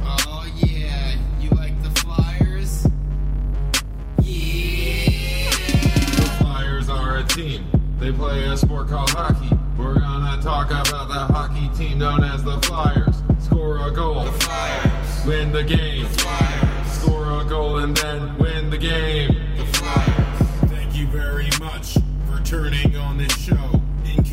[0.00, 2.86] Oh yeah, you like the Flyers?
[4.22, 5.50] Yeah.
[6.16, 7.64] The Flyers are a team.
[7.98, 9.54] They play a sport called hockey.
[9.78, 13.16] We're gonna talk about the hockey team known as the Flyers.
[13.40, 14.24] Score a goal.
[14.24, 15.26] The Flyers.
[15.26, 16.02] Win the game.
[16.04, 16.92] The Flyers.
[16.92, 19.36] Score a goal and then win the game.
[19.56, 20.70] The Flyers.
[20.70, 23.80] Thank you very much for turning on this show.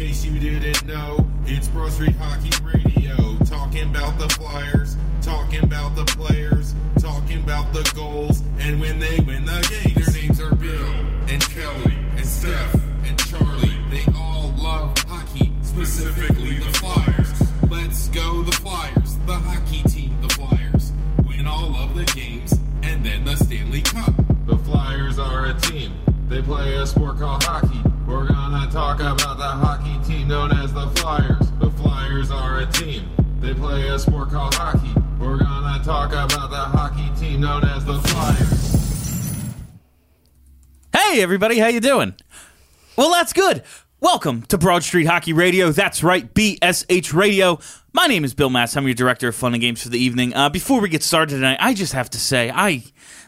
[0.01, 3.37] In case you didn't know, it's Broad Street Hockey Radio.
[3.45, 9.19] Talking about the Flyers, talking about the players, talking about the goals, and when they
[9.19, 9.93] win the game.
[9.93, 10.91] Their names are Bill
[11.29, 12.73] and Kelly and Steph
[13.05, 13.77] and Charlie.
[13.91, 17.69] They all love hockey, specifically the Flyers.
[17.69, 20.93] Let's go the Flyers, the hockey team, the Flyers.
[21.27, 24.15] Win all of the games and then the Stanley Cup.
[24.47, 25.93] The Flyers are a team.
[26.27, 27.83] They play a sport called hockey.
[28.11, 31.49] We're gonna talk about the hockey team known as the Flyers.
[31.61, 33.09] The Flyers are a team.
[33.39, 34.93] They play a sport called hockey.
[35.17, 39.55] We're gonna talk about the hockey team known as the Flyers.
[40.93, 42.13] Hey everybody, how you doing?
[42.97, 43.63] Well, that's good.
[44.01, 45.71] Welcome to Broad Street Hockey Radio.
[45.71, 47.59] That's right, BSH Radio.
[47.93, 48.75] My name is Bill Mass.
[48.75, 50.35] I'm your director of fun and games for the evening.
[50.35, 52.83] Uh, before we get started tonight, I just have to say I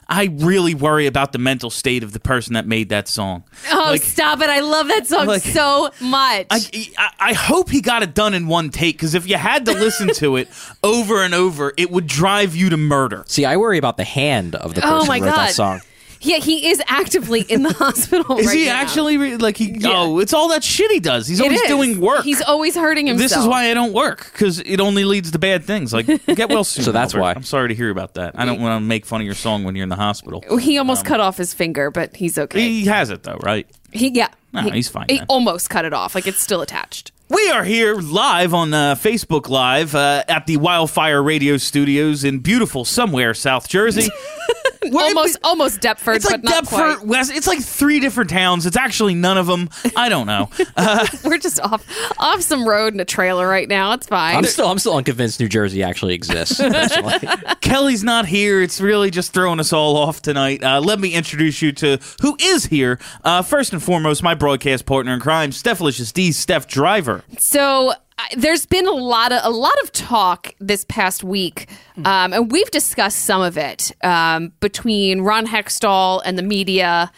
[0.08, 3.44] I really worry about the mental state of the person that made that song.
[3.72, 4.50] Oh, Like- stop it.
[4.50, 6.48] I love that song like- so much.
[6.50, 6.60] I,
[6.98, 9.74] I, I hope he got it done in one take because if you had to
[9.74, 10.50] listen to it
[10.84, 13.24] over and over, it would drive you to murder.
[13.28, 15.48] See, I worry about the hand of the oh person oh my who wrote God.
[15.48, 15.82] that song.
[16.24, 18.76] Yeah, he is actively in the hospital Is right he now.
[18.82, 19.80] actually re- like he?
[19.86, 21.28] Oh, it's all that shit he does.
[21.28, 21.68] He's It always is.
[21.68, 22.24] doing work.
[22.24, 23.30] He's always hurting himself.
[23.30, 25.94] This is why I don't work because it only leads to bad things.
[25.94, 26.84] Like get well soon.
[26.86, 27.22] So that's Albert.
[27.22, 27.34] why.
[27.34, 28.34] I'm sorry to hear about that.
[28.40, 30.44] I don't want to make fun of your song when you're in the hospital.
[30.60, 32.60] He almost cut off his finger, but he's okay.
[32.60, 33.68] He, He has it though, right?
[33.92, 34.30] He yeah.
[34.54, 35.26] No, he, he's fine He then.
[35.30, 36.16] almost cut it off.
[36.16, 37.12] Like it's still attached.
[37.30, 42.40] We are here live on uh, Facebook Live uh, at the Wildfire Radio Studios in
[42.40, 44.10] beautiful somewhere South Jersey.
[44.92, 47.06] We're- almost almost Deptford, It's like but not Deptford, quite.
[47.08, 47.32] West.
[47.32, 48.66] It's like three different towns.
[48.66, 49.70] It's actually none of them.
[49.96, 50.50] I don't know.
[50.76, 51.86] Uh, We're just off
[52.20, 53.94] off some road in a trailer right now.
[53.94, 54.36] It's fine.
[54.36, 56.60] I'm still I'm still unconvinced New Jersey actually exists.
[57.62, 58.62] Kelly's not here.
[58.62, 60.64] It's really just throwing us all off tonight.
[60.64, 63.00] Uh, let me introduce you to who is here.
[63.24, 67.24] Uh, first and foremost, my broadcast partner in crime, Stephalicious D, Steph Driver.
[67.38, 67.96] So I-
[68.36, 72.70] there's been a lot of a lot of talk this past week, um, and we've
[72.72, 77.12] discussed some of it um, between Ron Hextall and the media,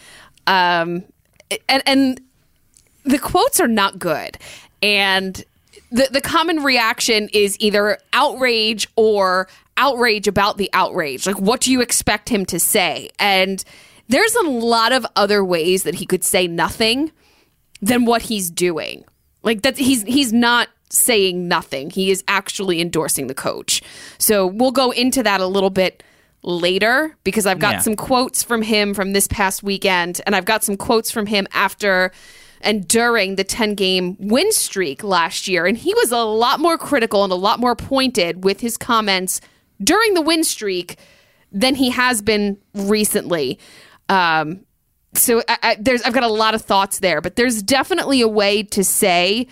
[0.48, 1.04] um,
[1.70, 2.22] and and
[3.04, 4.38] the quotes are not good,
[4.82, 5.44] and
[5.92, 9.48] the the common reaction is either outrage or
[9.78, 11.28] outrage about the outrage.
[11.28, 13.10] Like, what do you expect him to say?
[13.20, 13.64] And
[14.08, 17.12] there's a lot of other ways that he could say nothing
[17.82, 19.04] than what he's doing.
[19.44, 21.90] Like that he's he's not saying nothing.
[21.90, 23.82] He is actually endorsing the coach.
[24.18, 26.04] So we'll go into that a little bit
[26.44, 27.80] later because I've got Yeah.
[27.80, 31.48] some quotes from him from this past weekend and I've got some quotes from him
[31.54, 32.12] after
[32.62, 36.78] and during the 10 game win streak last year and he was a lot more
[36.78, 39.42] critical and a lot more pointed with his comments
[39.84, 40.98] during the win streak
[41.52, 43.58] than he has been recently.
[44.08, 44.62] Um,
[45.14, 48.28] so I, I, there's I've got a lot of thoughts there, but there's definitely a
[48.28, 49.48] way to say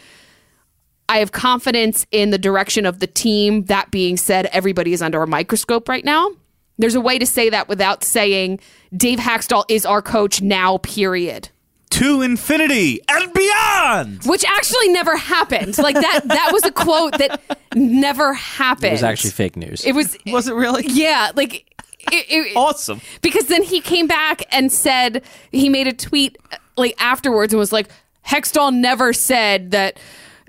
[1.14, 3.66] I have confidence in the direction of the team.
[3.66, 6.32] That being said, everybody is under a microscope right now.
[6.80, 8.60] There's a way to say that without saying
[8.98, 10.80] Dave Hakstol is our coach now.
[10.80, 11.50] Period.
[11.92, 14.24] To infinity and beyond.
[14.26, 15.78] Which actually never happened.
[15.78, 16.22] Like that.
[16.26, 17.40] That was a quote that
[17.76, 18.86] never happened.
[18.86, 19.86] it was actually fake news.
[19.86, 20.18] It was.
[20.26, 20.84] Was it really?
[20.88, 21.32] Yeah.
[21.36, 21.68] Like.
[22.12, 23.00] It, it, Awesome.
[23.22, 26.38] because then he came back and said he made a tweet
[26.76, 27.88] like afterwards and was like
[28.28, 29.98] Hextall never said that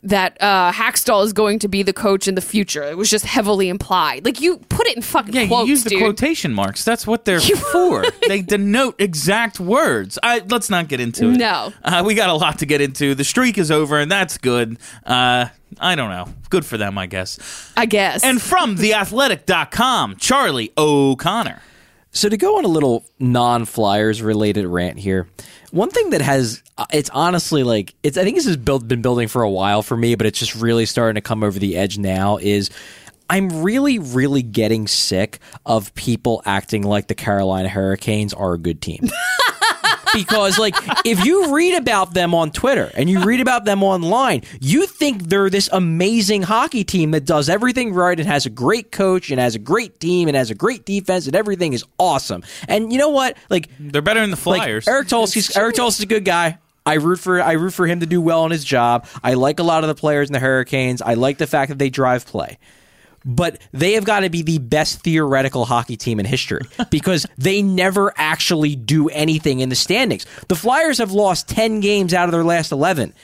[0.05, 2.83] that uh Hakstol is going to be the coach in the future.
[2.85, 4.25] It was just heavily implied.
[4.25, 6.01] Like you put it in fucking Yeah, quotes, you use the dude.
[6.01, 6.85] quotation marks.
[6.85, 7.41] That's what they're
[7.73, 8.05] for.
[8.29, 10.19] they denote exact words.
[10.23, 11.37] I, let's not get into it.
[11.39, 11.73] No.
[11.83, 13.15] Uh, we got a lot to get into.
[13.15, 14.79] The streak is over, and that's good.
[15.05, 15.47] Uh,
[15.81, 16.29] I don't know.
[16.51, 17.73] Good for them, I guess.
[17.77, 18.23] I guess.
[18.23, 21.61] And from theathletic.com, Charlie O'Connor.
[22.15, 25.29] So to go on a little non-flyers related rant here,
[25.73, 26.63] one thing that has
[26.93, 29.97] it's honestly like it's I think this has built, been building for a while for
[29.97, 32.71] me, but it's just really starting to come over the edge now is
[33.29, 38.81] I'm really, really getting sick of people acting like the Carolina Hurricanes are a good
[38.81, 39.09] team.
[40.15, 40.75] because like
[41.05, 45.25] if you read about them on Twitter and you read about them online, you think
[45.25, 49.41] they're this amazing hockey team that does everything right and has a great coach and
[49.41, 52.43] has a great team and has a great defense and everything is awesome.
[52.69, 53.37] And you know what?
[53.51, 54.89] Like They're better than the like Flyers.
[54.89, 56.59] Eric Tulsky's Eric Tulsky's a good guy.
[56.87, 59.07] I root for I root for him to do well on his job.
[59.23, 61.01] I like a lot of the players in the Hurricanes.
[61.01, 62.59] I like the fact that they drive play.
[63.25, 67.62] But they have got to be the best theoretical hockey team in history because they
[67.62, 70.26] never actually do anything in the standings.
[70.49, 73.15] The Flyers have lost 10 games out of their last 11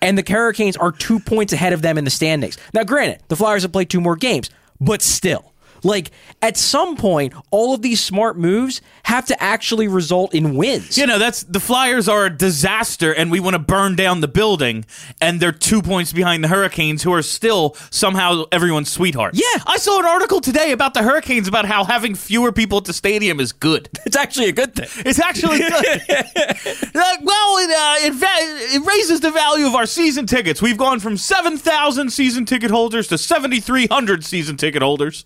[0.00, 2.56] and the Hurricanes are 2 points ahead of them in the standings.
[2.74, 4.50] Now granted, the Flyers have played two more games,
[4.80, 5.52] but still
[5.88, 6.12] like
[6.42, 10.96] at some point, all of these smart moves have to actually result in wins.
[10.96, 14.28] You know, that's the Flyers are a disaster, and we want to burn down the
[14.28, 14.84] building,
[15.20, 19.34] and they're two points behind the Hurricanes, who are still somehow everyone's sweetheart.
[19.34, 19.62] Yeah.
[19.66, 22.92] I saw an article today about the Hurricanes about how having fewer people at the
[22.92, 23.88] stadium is good.
[24.08, 24.88] It's actually a good thing.
[25.04, 26.00] It's actually good.
[26.98, 28.26] Uh, well, it, uh, it, va-
[28.74, 30.60] it raises the value of our season tickets.
[30.60, 35.24] We've gone from 7,000 season ticket holders to 7,300 season ticket holders.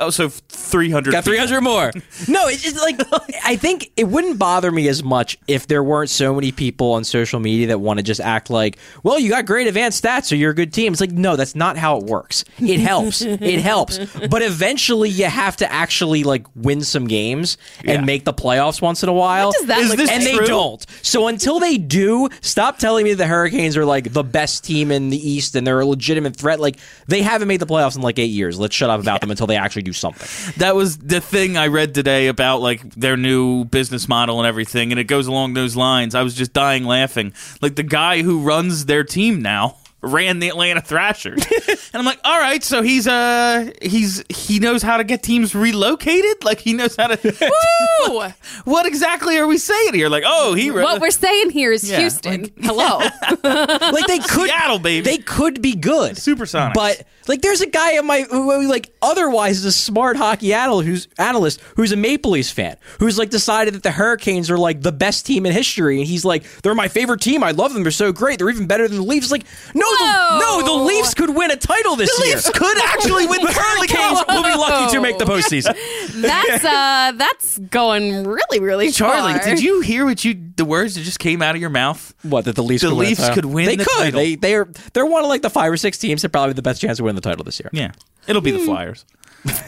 [0.00, 1.12] Oh, so 300.
[1.12, 1.92] Got 300 more.
[2.28, 3.00] No, it's just like,
[3.44, 7.02] I think it wouldn't bother me as much if there weren't so many people on
[7.04, 10.34] social media that want to just act like, well, you got great advanced stats, so
[10.34, 10.92] you're a good team.
[10.92, 12.44] It's like, no, that's not how it works.
[12.58, 13.22] It helps.
[13.22, 13.98] it helps.
[14.28, 18.00] But eventually you have to actually like win some games and Yeah.
[18.04, 19.48] make the playoffs once in a while.
[19.48, 20.16] What does that Is look this like?
[20.18, 20.84] and they don't.
[21.02, 25.08] So until they do, stop telling me the Hurricanes are like the best team in
[25.10, 26.60] the East and they're a legitimate threat.
[26.60, 26.76] Like
[27.08, 28.58] they haven't made the playoffs in like eight years.
[28.60, 30.54] Let's shut up about them until they actually do something.
[30.58, 34.92] That was the thing I read today about like their new business model and everything,
[34.92, 36.14] and it goes along those lines.
[36.14, 37.32] I was just dying laughing.
[37.60, 42.20] Like the guy who runs their team now ran the Atlanta Thrashers, and I'm like,
[42.24, 46.44] all right, so he's uh he's he knows how to get teams relocated.
[46.44, 47.50] Like he knows how to.
[48.08, 48.28] Woo!
[48.64, 50.08] what exactly are we saying here?
[50.08, 50.84] Like, oh, he ran.
[50.84, 52.50] what we're saying here is Yeah, Houston.
[52.60, 52.98] Hello.
[53.42, 55.04] Like they could, Seattle, baby.
[55.04, 56.74] They could be good, Supersonics.
[56.74, 60.52] But like, there's a guy in my who, who, like otherwise is a smart hockey
[60.52, 64.58] analyst who's analyst who's a Maple Leafs fan who's like decided that the Hurricanes are
[64.58, 67.42] like the best team in history, and he's like, they're my favorite team.
[67.42, 67.82] I love them.
[67.82, 68.38] They're so great.
[68.38, 69.30] They're even better than the Leafs.
[69.30, 69.44] Like,
[69.74, 72.36] no, the, no, the Leafs could win a title this the year.
[72.36, 75.74] The Leafs could actually win The Hurricanes will be lucky to make the postseason.
[76.22, 79.44] that's uh that's going really, really Charlie, far.
[79.44, 82.14] did you hear what you the words that just came out of your mouth?
[82.22, 82.82] What that the Leafs?
[82.82, 83.34] The could win Leafs title?
[83.34, 83.98] could win They the could.
[83.98, 84.20] title.
[84.20, 86.56] They they are they're one of like the five or six teams that probably have
[86.56, 87.70] the best chance to win the title this year.
[87.72, 87.92] Yeah,
[88.26, 89.04] it'll be the Flyers.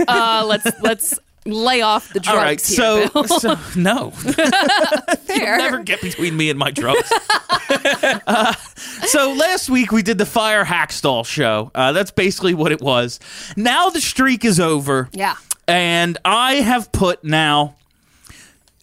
[0.06, 3.24] Uh, let's let's lay off the drugs All right, so, Bill.
[3.40, 4.10] so no,
[5.26, 5.58] Fair.
[5.58, 7.10] never get between me and my drugs.
[8.26, 8.52] Uh,
[9.06, 11.70] so last week we did the Fire Hakstol show.
[11.74, 13.18] Uh, that's basically what it was.
[13.56, 15.08] Now the streak is over.
[15.12, 15.36] Yeah.
[15.66, 17.76] and I have put now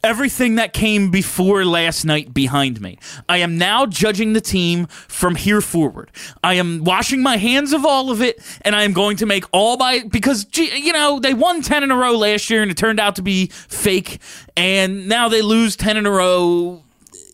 [0.04, 2.98] everything that came before last night behind me.
[3.28, 6.12] I am now judging the team from here forward.
[6.44, 9.46] I am washing my hands of all of it, and I am going to make
[9.52, 12.78] all my because you know they won ten in a row last year, and it
[12.78, 14.20] turned out to be fake,
[14.56, 16.84] and now they lose ten in a row.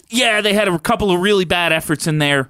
[0.09, 2.49] Yeah, they had a couple of really bad efforts in there.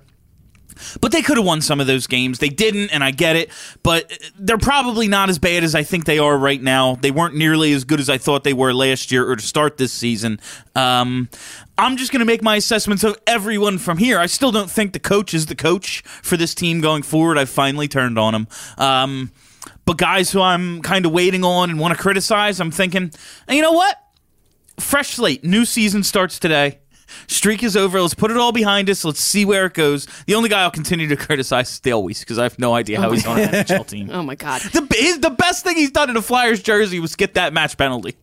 [1.01, 2.39] But they could have won some of those games.
[2.39, 3.49] They didn't, and I get it.
[3.83, 6.95] But they're probably not as bad as I think they are right now.
[6.95, 9.77] They weren't nearly as good as I thought they were last year or to start
[9.77, 10.39] this season.
[10.75, 11.29] Um,
[11.77, 14.19] I'm just going to make my assessments of everyone from here.
[14.19, 17.37] I still don't think the coach is the coach for this team going forward.
[17.37, 18.47] I've finally turned on him.
[18.77, 19.31] Um,
[19.85, 23.11] but guys who I'm kind of waiting on and want to criticize, I'm thinking,
[23.49, 23.97] you know what?
[24.79, 25.43] fresh slate.
[25.43, 26.79] New season starts today.
[27.27, 28.01] Streak is over.
[28.01, 29.03] Let's put it all behind us.
[29.05, 30.07] Let's see where it goes.
[30.25, 32.99] The only guy I'll continue to criticize is Dale Weise because I have no idea
[32.99, 34.09] how he's on an NHL team.
[34.11, 34.61] Oh my god.
[34.61, 37.77] The, his, the best thing he's done in a Flyers jersey was get that match
[37.77, 38.15] penalty.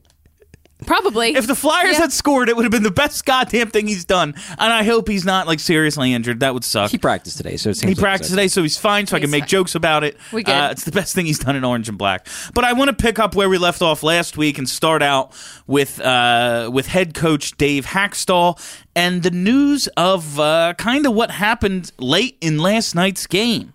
[0.85, 1.35] Probably.
[1.35, 2.01] If the Flyers Yeah.
[2.03, 4.35] had scored, it would have been the best goddamn thing he's done.
[4.59, 6.41] And I hope he's not like seriously injured.
[6.41, 6.91] That would suck.
[6.91, 9.07] He practiced today, so it seems He like practiced he's today, so he's fine.
[9.07, 9.49] So I can make fine.
[9.49, 10.17] jokes about it.
[10.33, 10.53] We good.
[10.55, 12.27] Uh, it's the best thing he's done in orange and black.
[12.55, 15.33] But I want to pick up where we left off last week and start out
[15.67, 18.59] with uh, with head coach Dave Hakstol
[18.95, 23.73] and the news of uh, kind of what happened late in last night's game.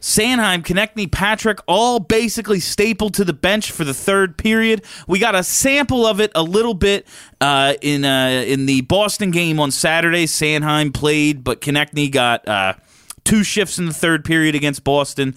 [0.00, 4.84] Sanheim, Konecny, Patrick, all basically stapled to the bench for the third period.
[5.06, 7.06] We got a sample of it a little bit
[7.40, 10.26] uh, in uh, in the Boston game on Saturday.
[10.26, 12.74] Sanheim played, but Konecny got uh,
[13.24, 15.34] two shifts in the third period against Boston.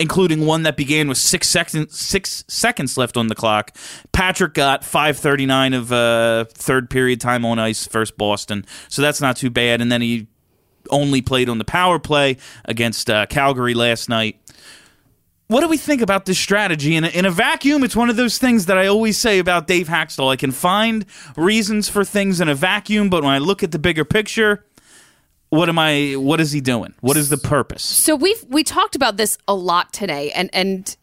[0.00, 3.76] Including one that began with six seconds six seconds left on the clock.
[4.12, 9.02] Patrick got five thirty nine of uh, third period time on ice first Boston, so
[9.02, 9.80] that's not too bad.
[9.80, 10.28] And then he
[10.90, 14.38] only played on the power play against uh, Calgary last night.
[15.48, 16.94] what do we think about this strategy?
[16.96, 19.66] In a, in a vacuum, it's one of those things that I always say about
[19.66, 20.30] Dave Hakstol.
[20.30, 23.78] I can find reasons for things in a vacuum, but when I look at the
[23.78, 24.64] bigger picture,
[25.50, 26.14] what am I?
[26.16, 26.94] What is he doing?
[27.00, 27.82] What is the purpose?
[27.82, 30.94] So we've we talked about this a lot today, and and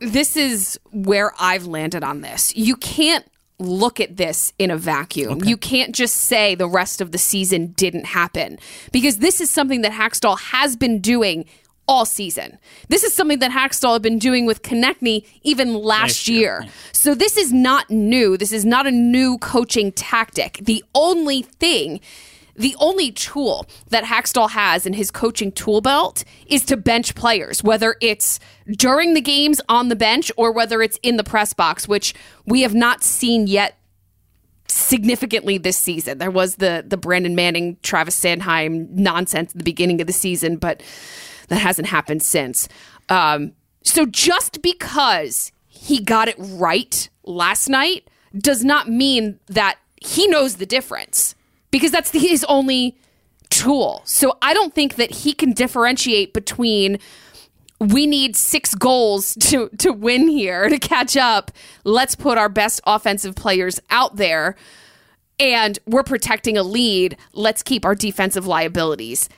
[0.00, 2.56] this is where I've landed on this.
[2.56, 3.26] You can't
[3.62, 5.42] look at this in a vacuum.
[5.44, 8.58] You can't just say the rest of the season didn't happen
[8.92, 11.44] because this is something that Hakstol has been doing
[11.88, 12.58] all season.
[12.88, 16.66] This is something that Hakstol had been doing with Konecny even last year.
[16.92, 18.36] So this is not new.
[18.36, 20.58] This is not a new coaching tactic.
[20.62, 22.00] The only thing
[22.54, 27.62] the only tool that Hakstol has in his coaching tool belt is to bench players,
[27.62, 28.38] whether it's
[28.70, 32.14] during the games on the bench or whether it's in the press box, which
[32.46, 33.78] we have not seen yet
[34.68, 36.18] significantly this season.
[36.18, 40.56] There was the the Brandon Manning, Travis Sanheim nonsense at the beginning of the season,
[40.56, 40.82] but
[41.48, 42.68] that hasn't happened since.
[43.08, 50.26] Um, so just because he got it right last night does not mean that he
[50.26, 51.34] knows the difference
[51.72, 52.96] because that's the, his only
[53.50, 54.02] tool.
[54.04, 57.00] So I don't think that he can differentiate between
[57.80, 61.50] we need six goals to to win here to catch up.
[61.82, 64.54] Let's put our best offensive players out there
[65.40, 67.16] and we're protecting a lead.
[67.32, 69.28] Let's keep our defensive liabilities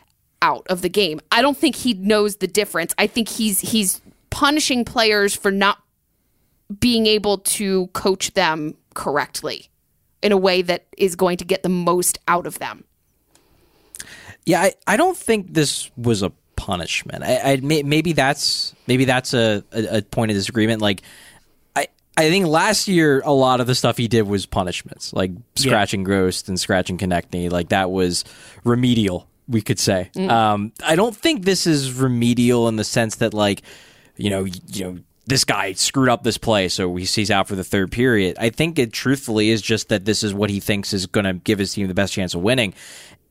[0.42, 1.20] out of the game.
[1.32, 2.94] I don't think he knows the difference.
[2.98, 5.78] I think he's he's punishing players for not
[6.80, 9.70] being able to coach them correctly
[10.24, 12.82] in a way that is going to get the most out of them.
[14.46, 17.22] Yeah, I, I don't think this was a punishment.
[17.22, 20.82] I, I maybe that's maybe that's a, a, a point of disagreement.
[20.82, 21.02] Like,
[21.76, 25.30] I I think last year a lot of the stuff he did was punishments, like
[25.56, 27.50] scratching Ghost and scratching Konecny.
[27.50, 28.24] Like that was
[28.64, 30.10] remedial, we could say.
[30.16, 33.62] Um, I don't think this is remedial in the sense that like,
[34.16, 34.98] you know, you know.
[35.26, 38.36] This guy screwed up this play, so he's he's out for the third period.
[38.38, 41.32] I think it truthfully is just that this is what he thinks is going to
[41.32, 42.74] give his team the best chance of winning.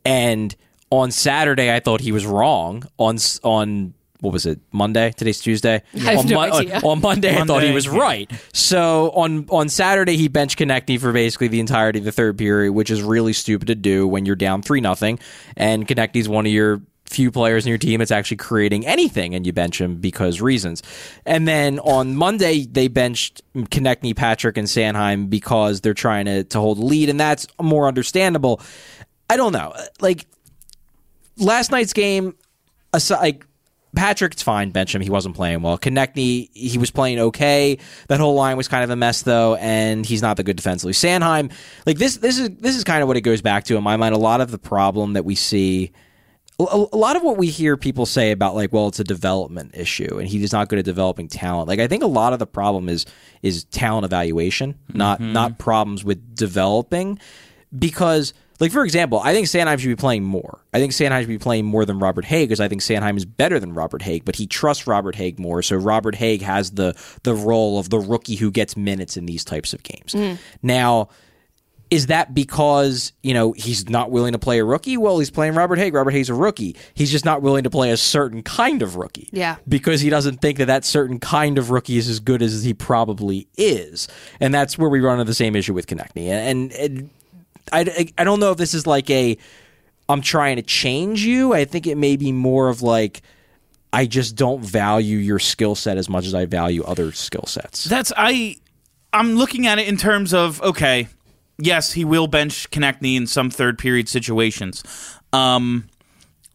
[0.03, 0.55] And
[0.89, 2.83] on Saturday, I thought he was wrong.
[2.97, 4.59] On on what was it?
[4.71, 5.11] Monday.
[5.11, 5.83] Today's Tuesday.
[5.95, 6.79] I have on, no on- idea.
[6.83, 8.31] on Monday, I thought he was right.
[8.53, 12.71] So on on Saturday, he bench Konecny for basically the entirety of the third period,
[12.73, 15.19] which is really stupid to do when you're down three nothing,
[15.57, 16.81] and Konecny's one of your
[17.13, 20.83] few players in your team that's actually creating anything, and you bench him because reasons.
[21.25, 26.59] And then on Monday, they benched Konecny, Patrick, and Sanheim because they're trying to to
[26.59, 28.61] hold lead, and that's more understandable.
[29.29, 30.25] I don't know, like
[31.37, 32.35] last night's game,
[32.93, 33.45] aside, like
[33.95, 34.71] Patrick, it's fine.
[34.71, 35.01] Bench him.
[35.01, 35.77] He wasn't playing well.
[35.77, 37.77] Konecny, he was playing okay.
[38.07, 40.93] That whole line was kind of a mess though, and he's not the good defensively.
[40.93, 41.51] Sanheim,
[41.85, 43.97] like this, this is this is kind of what it goes back to in my
[43.97, 44.15] mind.
[44.15, 45.91] A lot of the problem that we see.
[46.59, 49.71] A, a lot of what we hear people say about like, well, it's a development
[49.75, 51.67] issue, and he's not good at developing talent.
[51.67, 53.05] Like, I think a lot of the problem is
[53.41, 55.33] is talent evaluation, not mm-hmm.
[55.33, 57.19] not problems with developing,
[57.77, 60.61] because like for example, I think Sanheim should be playing more.
[60.73, 63.25] I think Sanheim should be playing more than Robert Hagg because I think Sanheim is
[63.25, 65.61] better than Robert Hagg, but he trusts Robert Hagg more.
[65.61, 69.43] So Robert Hagg has the the role of the rookie who gets minutes in these
[69.43, 70.13] types of games.
[70.13, 70.35] Mm-hmm.
[70.61, 71.09] Now,
[71.93, 74.97] is that because you know he's not willing to play a rookie?
[74.97, 75.93] Well, he's playing Robert Hagg.
[75.93, 76.75] Robert Hagg's a rookie.
[76.95, 79.29] He's just not willing to play a certain kind of rookie.
[79.31, 79.57] Yeah.
[79.67, 82.73] because he doesn't think that that certain kind of rookie is as good as he
[82.73, 84.07] probably is,
[84.39, 86.27] and that's where we run into the same issue with Konecny.
[86.29, 87.09] And, and
[87.71, 89.37] I, I don't know if this is like a
[90.09, 91.53] I'm trying to change you.
[91.53, 93.21] I think it may be more of like
[93.93, 97.83] I just don't value your skill set as much as I value other skill sets.
[97.83, 98.57] That's I.
[99.15, 101.07] I'm looking at it in terms of okay,
[101.57, 104.83] yes, he will bench Konecny in some third period situations.
[105.31, 105.89] Um,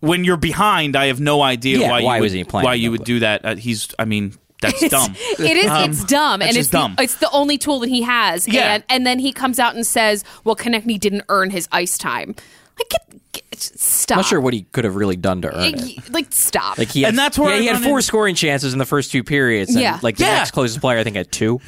[0.01, 2.65] when you're behind, I have no idea Yeah, why, why you was would, he playing
[2.65, 3.45] why you would do that.
[3.45, 5.15] Uh, he's, I mean, that's dumb.
[5.39, 5.71] It is.
[5.71, 6.95] it's dumb, and it's dumb.
[6.97, 8.47] The, it's the only tool that he has.
[8.47, 8.75] Yeah.
[8.75, 12.35] and, and then he comes out and says, "Well, Konecny didn't earn his ice time."
[12.79, 13.18] Like, get, get,
[13.63, 14.17] stop.
[14.17, 15.81] I'm not sure what he could have really done to earn it.
[15.97, 16.79] Like, like, stop.
[16.79, 18.87] Like he had, And that's where yeah, he had four in- scoring chances in the
[18.87, 19.71] first two periods.
[19.71, 19.99] And Yeah.
[20.03, 20.37] like the Yeah.
[20.39, 21.61] next closest player, I think had two.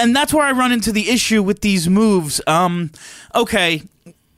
[0.00, 2.40] and that's where I run into the issue with these moves.
[2.46, 2.90] Um,
[3.34, 3.82] okay,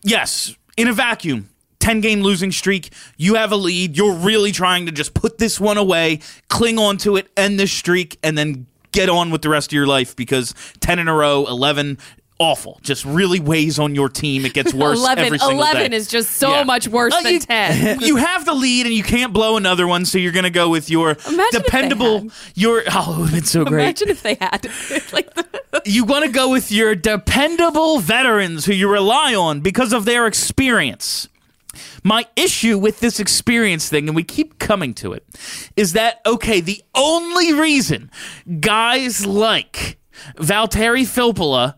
[0.02, 1.48] yes, in a vacuum,
[1.80, 5.60] 10 game losing streak, you have a lead, you're really trying to just put this
[5.60, 9.48] one away, cling on to it, end the streak, and then get on with the
[9.48, 11.98] rest of your life because 10 in a row, 11.
[12.40, 12.80] Awful.
[12.82, 14.44] Just really weighs on your team.
[14.44, 15.96] It gets worse 11, every single 11 day.
[15.96, 16.64] is just so Yeah.
[16.64, 18.00] much worse Uh, than you, 10.
[18.00, 20.68] You have the lead and you can't blow another one, so you're going to go
[20.68, 22.28] with your Imagine dependable.
[22.56, 24.66] Your oh, it would have been so great Imagine if they had
[25.12, 25.46] like the,
[25.86, 30.26] you want to go with your dependable veterans who you rely on because of their
[30.26, 31.28] experience.
[32.02, 35.24] My issue with this experience thing, and we keep coming to it,
[35.76, 38.10] is that okay, the only reason
[38.60, 39.98] guys like
[40.36, 41.74] Valtteri Filppula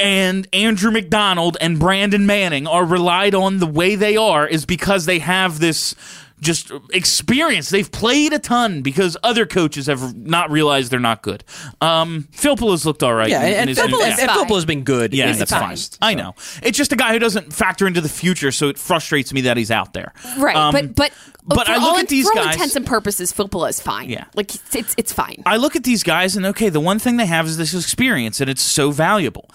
[0.00, 5.06] and Andrew MacDonald and Brandon Manning are relied on the way they are is because
[5.06, 5.94] they have this
[6.40, 7.68] just experience.
[7.68, 11.44] They've played a ton because other coaches have not realized they're not good.
[11.82, 13.28] Um, Filppula's looked all right.
[13.28, 14.16] Yeah, in- in and, and, his- Filppula- yeah.
[14.20, 15.68] and Filppula's been good Yeah, in the it's fine.
[15.68, 15.98] past.
[16.00, 16.34] I know.
[16.62, 19.58] It's just a guy who doesn't factor into the future, so it frustrates me that
[19.58, 20.14] he's out there.
[20.38, 21.12] Right, Um, but but
[21.44, 23.78] but for I look all, at these for all guys- intents and purposes, Filppula is
[23.80, 24.08] fine.
[24.08, 24.24] Yeah.
[24.34, 25.42] like it's it's, it's fine.
[25.44, 28.40] I look at these guys and okay, the one thing they have is this experience
[28.40, 29.50] and it's so valuable.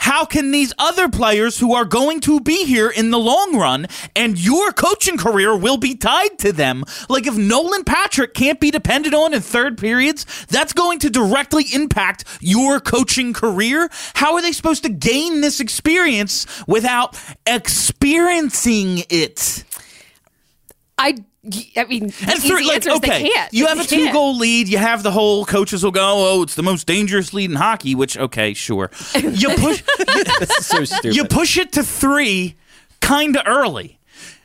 [0.00, 3.86] How can these other players who are going to be here in the long run
[4.16, 6.84] and your coaching career will be tied to them?
[7.10, 11.66] Like if Nolan Patrick can't be depended on in third periods, that's going to directly
[11.74, 13.90] impact your coaching career.
[14.14, 19.64] How are they supposed to gain this experience without experiencing it?
[20.96, 23.54] I I mean, the And easy three, like, answer is okay, they can't.
[23.54, 24.68] you have a two goal lead.
[24.68, 26.02] You have the whole coaches will go,
[26.34, 27.94] oh, it's the most dangerous lead in hockey.
[27.94, 28.90] Which okay, sure.
[29.14, 29.82] You push,
[30.38, 31.16] This is so stupid.
[31.16, 32.56] you push it to three,
[33.00, 33.98] kind of early.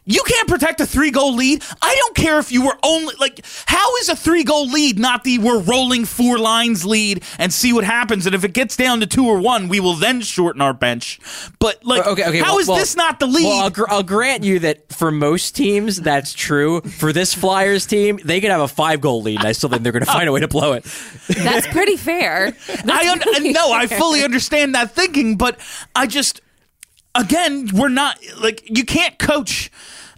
[0.07, 1.63] You can't protect a three goal lead.
[1.81, 5.23] I don't care if you were only like, how is a three goal lead not
[5.23, 8.27] the we're rolling four lines lead and see what happens?
[8.27, 11.19] And if it gets down to two or one, we will then shorten our bench.
[11.59, 12.37] But like, okay, okay.
[12.39, 13.45] how well- is well- this not the lead?
[13.45, 16.81] Well, I'll, gr- I'll grant you that for most teams, that's true.
[16.81, 19.81] For this Flyers team, they could have a five goal lead, and I still think
[19.81, 20.83] they're going to find a way to blow it.
[21.29, 22.55] That's pretty fair.
[22.87, 25.59] I un- no, I fully understand that thinking, but
[25.95, 26.41] I just
[27.15, 29.71] again, we're not like you can't coach.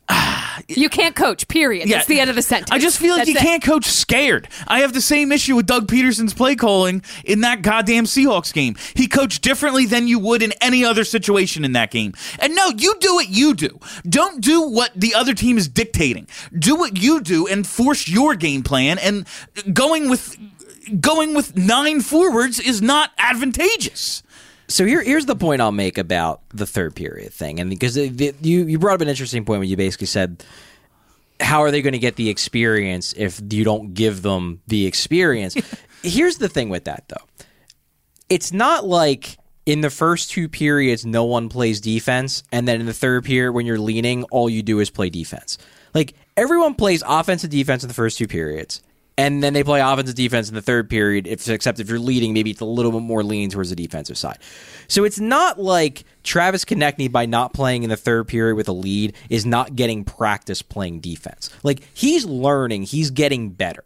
[0.70, 1.48] You can't coach.
[1.48, 1.88] Period.
[1.88, 2.72] That's the end of the sentence.
[2.72, 3.42] I just feel like That's you it.
[3.42, 4.50] can't coach scared.
[4.68, 8.76] I have the same issue with Doug Pederson's play calling in that goddamn Seahawks game.
[8.96, 12.14] He coached differently than you would in any other situation in that game.
[12.40, 13.80] And no, you do what you do.
[14.10, 16.28] Don't do what the other team is dictating.
[16.58, 18.98] Do what you do and force your game plan.
[18.98, 19.28] And
[19.72, 20.38] going with
[21.00, 24.24] going with nine forwards is not advantageous.
[24.70, 28.20] So here, here's the point I'll make about the third period thing, and because it,
[28.20, 30.44] it- you you brought up an interesting point when you basically said,
[31.40, 35.56] how are they going to get the experience if you don't give them the experience?
[36.04, 37.46] here's the thing with that though,
[38.30, 42.86] it's not like in the first two periods no one plays defense, and then in
[42.88, 45.58] the third period when you're leaning, all you do is play defense.
[45.94, 48.82] Like everyone plays offense and defense in the first two periods.
[49.20, 52.34] And then they play offensive defense in the third period, if, except if you're leading,
[52.34, 54.38] maybe it's a little bit more leaning towards the defensive side.
[54.88, 58.74] So it's not like Travis Konecny, by not playing in the third period with a
[58.74, 61.50] lead, is not getting practice playing defense.
[61.64, 63.84] Like, he's learning, he's getting better.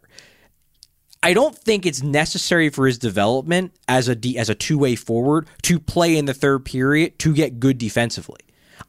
[1.22, 4.96] I don't think it's necessary for his development as a D, as a two way
[4.96, 8.40] forward to play in the third period to get good defensively.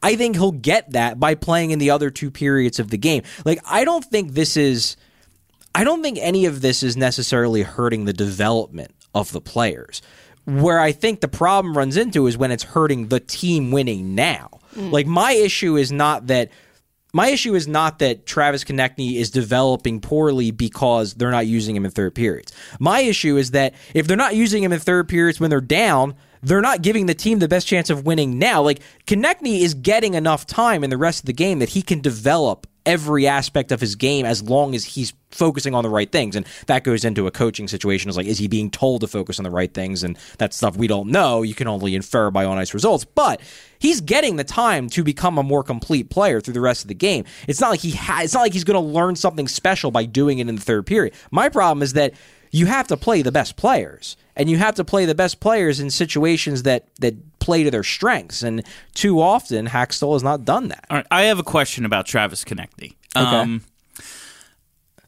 [0.02, 3.22] I think he'll get that by playing in the other two periods of the game.
[3.44, 4.96] Like I don't think this is
[5.74, 10.02] I don't think any of this is necessarily hurting the development of the players.
[10.46, 14.60] Where I think the problem runs into is when it's hurting the team winning now.
[14.76, 14.92] Mm.
[14.92, 16.50] Like my issue is not that
[17.14, 21.84] my issue is not that Travis Konecny is developing poorly because they're not using him
[21.84, 22.52] in third periods.
[22.80, 26.16] My issue is that if they're not using him in third periods when they're down,
[26.42, 28.62] they're not giving the team the best chance of winning now.
[28.62, 32.00] Like Konecny is getting enough time in the rest of the game that he can
[32.00, 36.36] develop every aspect of his game as long as he's focusing on the right things.
[36.36, 38.08] And that goes into a coaching situation.
[38.08, 40.02] Is like, is he being told to focus on the right things?
[40.02, 41.42] And that's stuff we don't know.
[41.42, 43.04] You can only infer by on ice results.
[43.04, 43.40] But
[43.78, 46.94] he's getting the time to become a more complete player through the rest of the
[46.94, 47.24] game.
[47.48, 50.04] It's not like he ha- it's not like he's going to learn something special by
[50.04, 51.14] doing it in the third period.
[51.30, 52.14] My problem is that
[52.54, 54.16] you have to play the best players.
[54.36, 57.82] And you have to play the best players in situations that, that play to their
[57.82, 58.44] strengths.
[58.44, 58.62] And
[58.94, 60.86] too often, Hakstol has not done that.
[60.88, 62.94] All right, I have a question about Travis Konecny.
[63.16, 63.64] Um,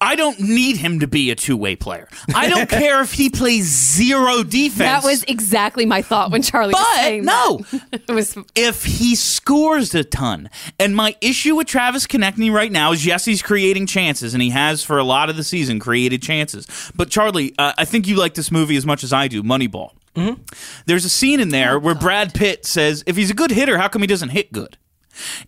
[0.00, 2.08] I don't need him to be a two-way player.
[2.34, 4.78] I don't care if he plays zero defense.
[4.78, 8.02] That was exactly my thought when Charlie was But saying no, that.
[8.08, 10.50] it was if he scores a ton.
[10.78, 14.50] And my issue with Travis Konecny right now is yes, he's creating chances, and he
[14.50, 16.66] has for a lot of the season created chances.
[16.94, 19.92] But Charlie, uh, I think you like this movie as much as I do, Moneyball.
[20.14, 20.42] Mm-hmm.
[20.86, 23.88] There's a scene in there where Brad Pitt says, "If he's a good hitter, how
[23.88, 24.78] come he doesn't hit good?"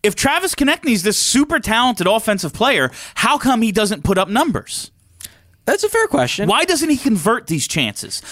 [0.03, 4.91] If Travis Konecny's this super talented offensive player, how come he doesn't put up numbers?
[5.65, 6.49] That's a fair question.
[6.49, 8.23] Why doesn't he convert these chances?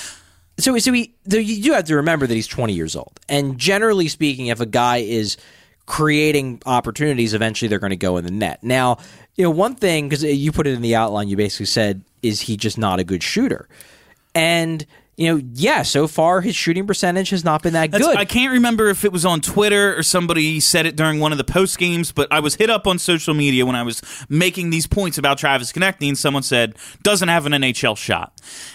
[0.58, 3.20] So, so he, you do have to remember that he's 20 years old.
[3.28, 5.36] And generally speaking, if a guy is
[5.84, 8.62] creating opportunities, eventually they're going to go in the net.
[8.62, 8.98] Now,
[9.36, 12.40] you know, one thing, because you put it in the outline, you basically said, is
[12.40, 13.68] he just not a good shooter?
[14.34, 18.18] And you know, yeah, so far his shooting percentage has not been that That's- good.
[18.18, 21.38] I can't remember if it was on Twitter or somebody said it during one of
[21.38, 24.70] the post games, but I was hit up on social media when I was making
[24.70, 28.32] these points about Travis and someone said doesn't have an NHL shot.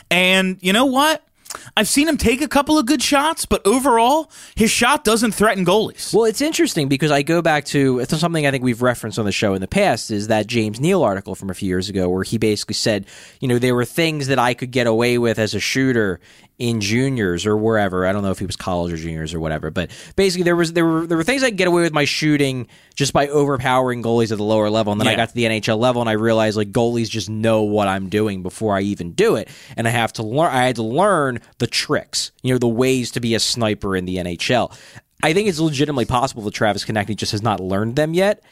[0.09, 1.23] And you know what?
[1.75, 5.65] I've seen him take a couple of good shots, but overall, his shot doesn't threaten
[5.65, 6.13] goalies.
[6.13, 9.31] Well, it's interesting because I go back to something I think we've referenced on the
[9.31, 12.23] show in the past is that James Neal article from a few years ago where
[12.23, 13.05] he basically said,
[13.39, 16.19] you know, there were things that I could get away with as a shooter
[16.61, 18.05] in juniors or wherever.
[18.05, 20.73] I don't know if he was college or juniors or whatever, but basically there was
[20.73, 24.03] there were there were things I could get away with my shooting just by overpowering
[24.03, 24.91] goalies at the lower level.
[24.91, 27.63] And then I got to the NHL level and I realized like goalies just know
[27.63, 30.51] what I'm doing before I even do it, and I have to learn.
[30.51, 34.05] I had to learn the tricks, you know, the ways to be a sniper in
[34.05, 34.71] the NHL.
[35.23, 38.43] I think it's legitimately possible that Travis Konecny just has not learned them yet.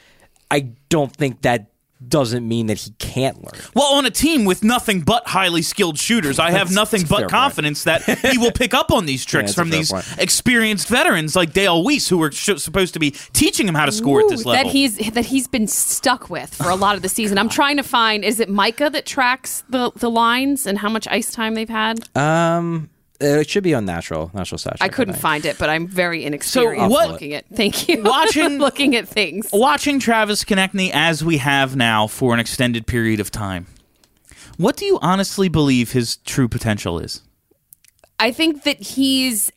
[0.50, 1.68] I don't think that
[2.08, 3.62] doesn't mean that he can't learn.
[3.76, 7.14] Well, on a team with nothing but highly skilled shooters, I have nothing that's a
[7.14, 7.32] but point.
[7.32, 10.06] confidence that he will pick up on these tricks that's a from these point.
[10.18, 13.92] experienced veterans like Dale Weise, who are sh- supposed to be teaching him how to
[13.92, 14.64] score at this level.
[14.64, 17.38] that he's that he's been stuck with for a lot of the season.
[17.38, 21.08] I'm trying to find is it Micah that tracks the the lines and how much
[21.10, 22.00] ice time they've had?
[22.18, 22.90] Um,
[23.22, 24.78] it should be on natural natural stat.
[24.82, 25.22] I couldn't think.
[25.22, 27.46] find it, but I'm very inexperienced so what- looking at.
[27.54, 28.02] Thank you.
[28.04, 29.50] Watching- looking at things.
[29.52, 33.68] Watching Travis Konecny as we have now for an extended period of time,
[34.58, 37.22] what do you honestly believe his true potential is?
[38.20, 39.52] I think that he's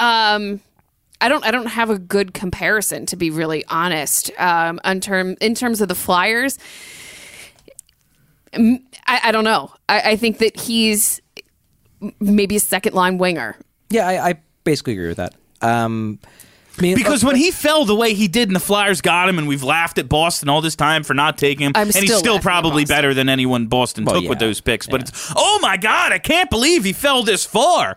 [0.00, 0.60] um
[1.20, 4.30] I don't I don't have a good comparison to be really honest.
[4.38, 6.58] Um in term in terms of the Flyers
[8.56, 9.72] I, I don't know.
[9.88, 11.20] I, I think that he's
[12.20, 13.56] maybe a second line winger.
[13.90, 15.34] Yeah, I, I basically agree with that.
[15.60, 16.18] Um,
[16.78, 19.38] I mean, Because when he fell the way he did and the Flyers got him
[19.38, 22.04] and we've laughed at Boston all this time for not taking him I'm and he's
[22.04, 25.00] still still laughing at probably better than anyone Boston Well, took with those picks but
[25.00, 25.06] Yeah.
[25.08, 27.96] it's oh my god I can't believe he fell this far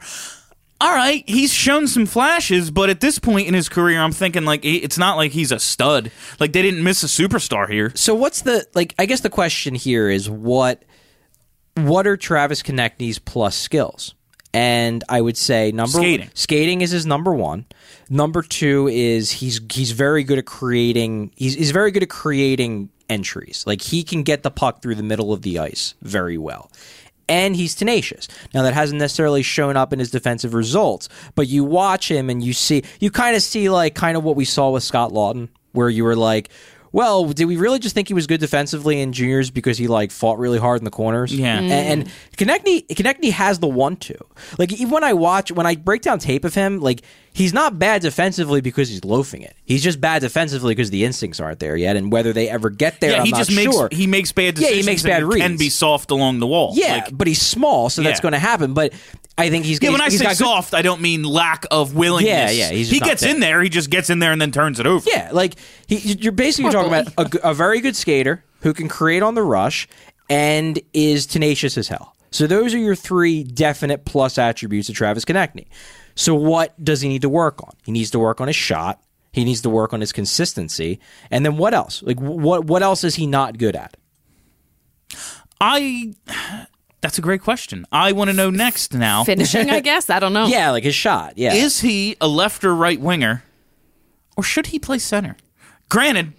[0.80, 4.46] all right he's shown some flashes but at this point in his career I'm thinking
[4.46, 8.14] like it's not like he's a stud like they didn't miss a superstar here so
[8.14, 8.94] what's the like?
[9.00, 10.84] I guess the question here is what
[11.78, 14.14] what are Travis Konecny's plus skills?
[14.54, 16.32] And I would say number Skating.
[16.34, 17.66] skating is his number one.
[18.10, 21.32] Number two is he's he's very good at creating.
[21.36, 23.64] He's he's very good at creating entries.
[23.68, 26.72] Like he can get the puck through the middle of the ice very well.
[27.30, 28.28] And he's tenacious.
[28.54, 32.42] Now that hasn't necessarily shown up in his defensive results, but you watch him and
[32.42, 35.50] you see you kind of see like kind of what we saw with Scott Laughton,
[35.74, 36.50] where you were like,
[36.98, 40.10] well, did we really just think he was good defensively in juniors because he like
[40.10, 41.32] fought really hard in the corners?
[41.32, 41.60] Yeah.
[41.60, 44.18] And, and Konecny, Konecny has the one two.
[44.58, 47.04] Like even when I watch, when I break down tape of him, like
[47.38, 49.56] he's not bad defensively because he's loafing it.
[49.64, 53.00] He's just bad defensively because the instincts aren't there yet, and whether they ever get
[53.00, 53.90] there, yeah I'm he not just makes sure.
[53.92, 54.76] he makes bad decisions.
[54.78, 55.46] Yeah, he makes and bad reads.
[55.46, 58.40] can be soft along the wall yeah, Like, but he's small, so that's going to
[58.40, 58.74] happen.
[58.74, 58.94] But
[59.38, 61.66] I think he's yeah, when I he's say got good- soft, I don't mean lack
[61.70, 62.56] of willingness.
[62.56, 63.34] Yeah, yeah, he's he gets there.
[63.34, 65.08] in there, he just gets in there and then turns it over.
[65.08, 65.54] Yeah, like
[65.88, 69.88] he, you're basically talking about a very good skater who can create on the rush
[70.30, 72.16] and is tenacious as hell.
[72.32, 75.68] So those are your three definite plus attributes of Travis Konecny.
[76.18, 77.74] So what does he need to work on?
[77.86, 79.02] He needs to work on his shot.
[79.32, 81.00] He needs to work on his consistency.
[81.30, 82.02] And then what else?
[82.02, 83.96] Like what what else is he not good at?
[85.62, 86.14] I.
[87.02, 87.86] That's a great question.
[87.92, 89.24] I want to know next now.
[89.24, 90.10] Finishing, I guess.
[90.10, 90.48] I don't know.
[90.48, 91.38] Yeah, like his shot.
[91.38, 91.54] Yeah.
[91.54, 93.44] Is he a left or right winger,
[94.36, 95.38] or should he play center?
[95.90, 96.34] Granted,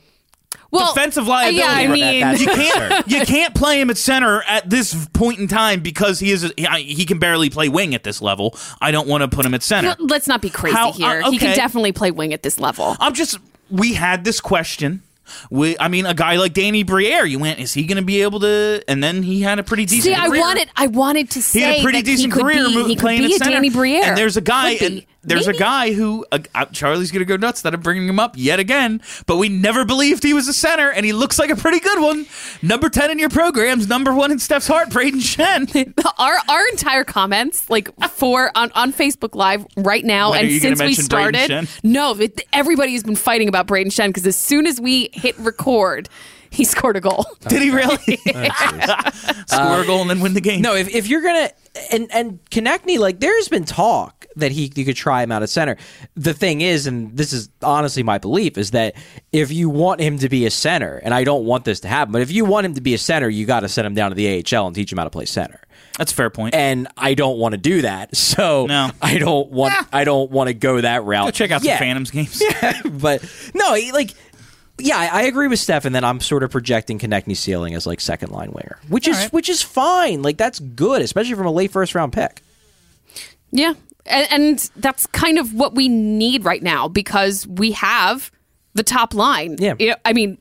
[0.70, 1.58] well, defensive uh, liability.
[1.58, 5.48] Yeah, I mean, you can't you can't play him at center at this point in
[5.48, 8.56] time because he is a, he- he can barely play wing at this level.
[8.80, 9.94] I don't want to put him at center.
[9.98, 11.22] let's not be crazy How- here.
[11.22, 12.96] uh, He can definitely play wing at this level.
[13.00, 13.38] I'm just
[13.70, 15.02] we had this question.
[15.50, 18.22] We, I mean, a guy like Danny Briere, you went, is he going to be
[18.22, 18.82] able to?
[18.88, 20.04] And then he had a pretty decent.
[20.04, 20.40] See, I career.
[20.40, 22.94] wanted, I wanted to say He had a pretty that decent career be, mo- he
[22.94, 23.50] could playing be at a center.
[23.50, 24.04] Danny Briere.
[24.04, 24.96] And there's a guy, Could be.
[24.96, 25.58] and there's Maybe.
[25.58, 28.34] a guy who uh, uh, Charlie's going to go nuts that I'm bringing him up
[28.36, 29.00] yet again.
[29.26, 32.00] But we never believed he was a center, and he looks like a pretty good
[32.00, 32.26] one.
[32.62, 35.68] Number ten in your programs, number one in Steph's heart, Brayden Schenn.
[36.18, 40.80] our our entire comments like for on, on Facebook Live right now When and since
[40.80, 44.80] we started, no, it, everybody has been fighting about Brayden Schenn because as soon as
[44.80, 46.08] we hit record,
[46.50, 47.24] he scored a goal.
[47.48, 47.96] Did he really
[49.46, 50.62] score a goal and then win the game?
[50.62, 51.50] No, if, if you're gonna
[51.92, 55.48] and and Konecny, like there's been talk that he you could try him out at
[55.48, 55.76] center.
[56.14, 58.94] The thing is, and this is honestly my belief, is that
[59.32, 62.12] if you want him to be a center, and I don't want this to happen,
[62.12, 64.10] but if you want him to be a center, you got to send him down
[64.10, 65.60] to the AHL and teach him how to play center.
[65.98, 66.54] that's a fair point.
[66.54, 68.90] And I don't want to do that, so No.
[69.02, 71.26] I don't want I don't want to go that route.
[71.26, 72.42] Go check out yeah, some Phantoms games.
[72.62, 73.22] Yeah, but
[73.54, 74.14] no, he, like.
[74.78, 77.86] Yeah, I, I agree with Steph, and then I'm sort of projecting Konecny's ceiling as
[77.86, 79.32] like second line winger, which is right.
[79.32, 80.22] which is fine.
[80.22, 82.42] Like that's good, especially from a late first round pick.
[83.50, 83.74] Yeah.
[84.06, 88.30] And, and that's kind of what we need right now because we have
[88.74, 89.56] the top line.
[89.58, 89.74] Yeah.
[89.78, 90.38] You know, I mean,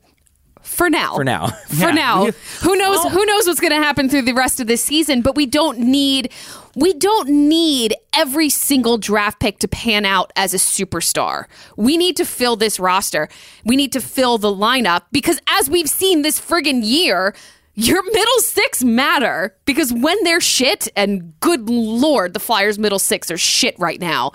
[0.61, 1.15] for now.
[1.15, 1.47] For now.
[1.47, 1.91] For Yeah.
[1.91, 2.25] now.
[2.61, 5.35] Who knows who knows what's going to happen through the rest of this season, but
[5.35, 6.31] we don't need
[6.77, 11.45] we don't need every single draft pick to pan out as a superstar.
[11.75, 13.29] We need to fill this roster.
[13.65, 17.33] We need to fill the lineup because as we've seen this friggin' year,
[17.73, 23.31] your middle six matter because when they're shit, and good lord, the Flyers' middle six
[23.31, 24.33] are shit right now.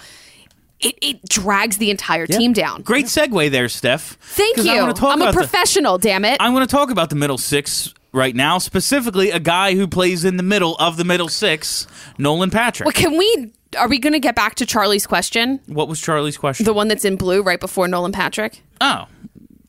[0.81, 2.83] It, it drags the entire team down.
[2.83, 4.19] Great segue there, Steph.
[4.21, 4.73] Thank you.
[4.73, 6.39] I wanna talk I'm a about the- professional, damn it.
[6.41, 10.25] I'm going to talk about the middle six right now, specifically a guy who plays
[10.25, 11.87] in the middle of the middle six,
[12.19, 12.87] Nolan Patrick.
[12.87, 13.53] Well, can we?
[13.79, 16.65] Are we going to get back to Charlie's question, What was Charlie's question?
[16.67, 18.63] the one that's in blue right before Nolan Patrick?
[18.81, 19.07] oh,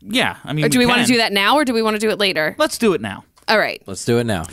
[0.02, 0.36] yeah.
[0.44, 2.00] I mean, Or do we want to do that now, or do we want to
[2.00, 2.54] do it later?
[2.58, 3.24] Let's do it now.
[3.48, 3.82] All right.
[3.86, 4.46] Let's do it now.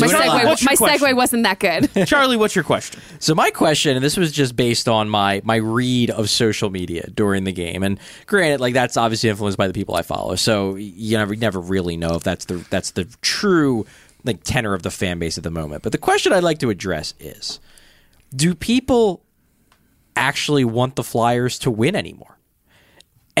[0.00, 0.58] My Do it live.
[0.58, 1.08] segue, my question?
[1.08, 1.90] segue wasn't that good.
[2.06, 3.00] Charlie, what's your question?
[3.18, 7.08] So my question, and this was just based on my my read of social media
[7.14, 10.36] during the game, and granted, like that's obviously influenced by the people I follow.
[10.36, 13.86] So you never never really know if that's the that's the true
[14.24, 15.82] like tenor of the fan base at the moment.
[15.82, 17.60] But the question I'd like to address is:
[18.34, 19.22] Do people
[20.16, 22.36] actually want the Flyers to win anymore?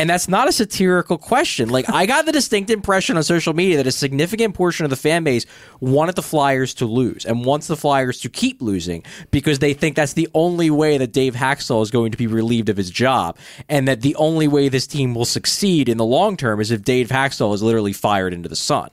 [0.00, 1.68] And that's not a satirical question.
[1.68, 4.96] Like I got the distinct impression on social media that a significant portion of the
[4.96, 5.44] fan base
[5.78, 9.96] wanted the Flyers to lose and wants the Flyers to keep losing because they think
[9.96, 13.36] that's the only way that Dave Hakstol is going to be relieved of his job
[13.68, 16.82] and that the only way this team will succeed in the long term is if
[16.82, 18.88] Dave Hakstol is literally fired into the sun.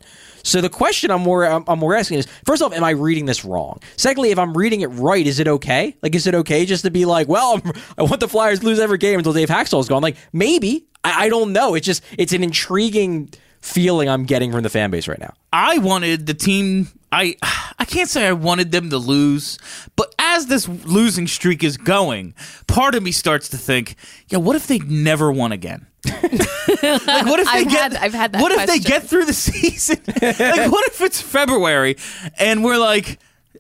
[0.47, 3.43] So the question I'm more I'm, more asking is first off, am I reading this
[3.43, 3.81] wrong?
[3.97, 5.95] Secondly, if I'm reading it right, is it okay?
[6.01, 8.65] Like, is it okay just to be like, well, I'm, I want the Flyers to
[8.65, 10.01] lose every game until Dave Hakstol is gone?
[10.01, 11.75] Like, maybe I, I don't know.
[11.75, 13.29] It's just it's an intriguing
[13.60, 15.33] feeling I'm getting from the fan base right now.
[15.51, 16.88] I wanted the team.
[17.12, 17.36] I
[17.77, 19.60] I can't say I wanted them to lose,
[19.97, 22.33] but as this losing streak is going,
[22.67, 23.95] part of me starts to think,
[24.29, 25.88] yeah, what if they never won again?
[26.08, 27.91] Like, what if they I've get?
[27.93, 28.91] had- I've had that What if they question.
[28.91, 29.98] get through the season?
[30.08, 31.98] like, what if it's February
[32.39, 33.20] and we're like,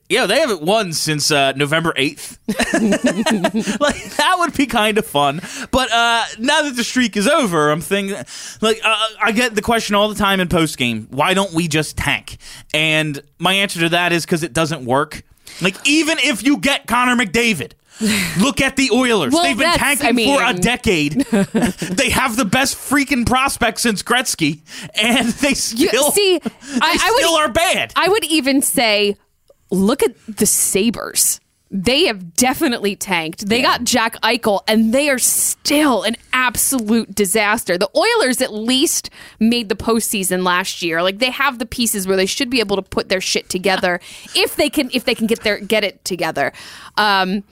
[0.09, 2.39] yeah, they haven't won since uh, November eighth.
[2.47, 5.41] like that would be kind of fun.
[5.71, 8.15] But uh, now that the streak is over, I'm thinking,
[8.61, 11.67] like, uh, I get the question all the time in post game: Why don't we
[11.67, 12.37] just tank?
[12.73, 15.23] And my answer to that is because it doesn't work.
[15.61, 17.73] Like, even if you get Connor McDavid.
[18.39, 19.33] Look at the Oilers.
[19.33, 21.11] Well, They've been tanking I for a decade.
[21.21, 24.59] they have the best freaking prospect since Gretzky,
[24.95, 26.49] and they You- still see, they
[26.81, 27.93] I, I would still are bad.
[27.95, 29.15] I would even say,
[29.71, 31.39] look at the Sabres.
[31.69, 33.45] They have definitely tanked.
[33.45, 37.77] They got Jack Eichel, and they are still an absolute disaster.
[37.77, 39.09] The Oilers at least
[39.41, 41.03] made the postseason last year.
[41.03, 43.99] Like they have the pieces where they should be able to put their shit together
[44.33, 46.53] if they can if they can get their get it together.
[46.95, 47.43] Um,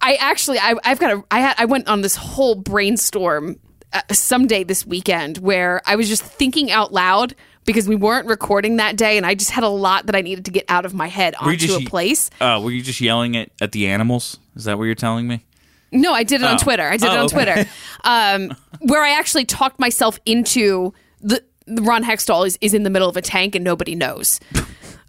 [0.00, 3.58] I actually, I, I've got a, I had, I went on this whole brainstorm
[3.92, 7.34] uh, someday this weekend where I was just thinking out loud
[7.64, 10.46] because we weren't recording that day, and I just had a lot that I needed
[10.46, 12.30] to get out of my head onto just a place.
[12.40, 14.38] Uh, were you just yelling at, at the animals?
[14.56, 15.44] Is that what you're telling me?
[15.92, 16.58] No, I did it on Oh.
[16.58, 16.84] Twitter.
[16.84, 17.34] I did it Oh, on okay.
[17.34, 17.70] Twitter,
[18.04, 22.90] um, where I actually talked myself into the, the Ron Hextall is, is in the
[22.90, 24.38] middle of a tank and nobody knows.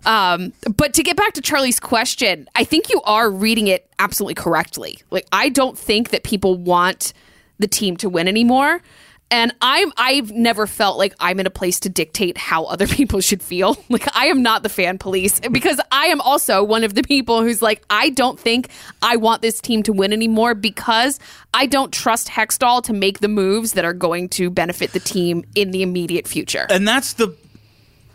[0.06, 4.36] Um, but to get back to Charlie's question, I think you are reading it absolutely
[4.36, 5.00] correctly.
[5.12, 7.14] Like I don't think that people want
[7.60, 8.82] the team to win anymore.
[9.32, 13.22] And I'm I've never felt like I'm in a place to dictate how other people
[13.22, 13.78] should feel.
[13.90, 17.44] Like I am not the fan police because I am also one of the people
[17.44, 18.70] who's like I don't think
[19.02, 21.20] I want this team to win anymore because
[21.54, 25.44] I don't trust Hextall to make the moves that are going to benefit the team
[25.54, 26.66] in the immediate future.
[26.70, 27.36] and that's the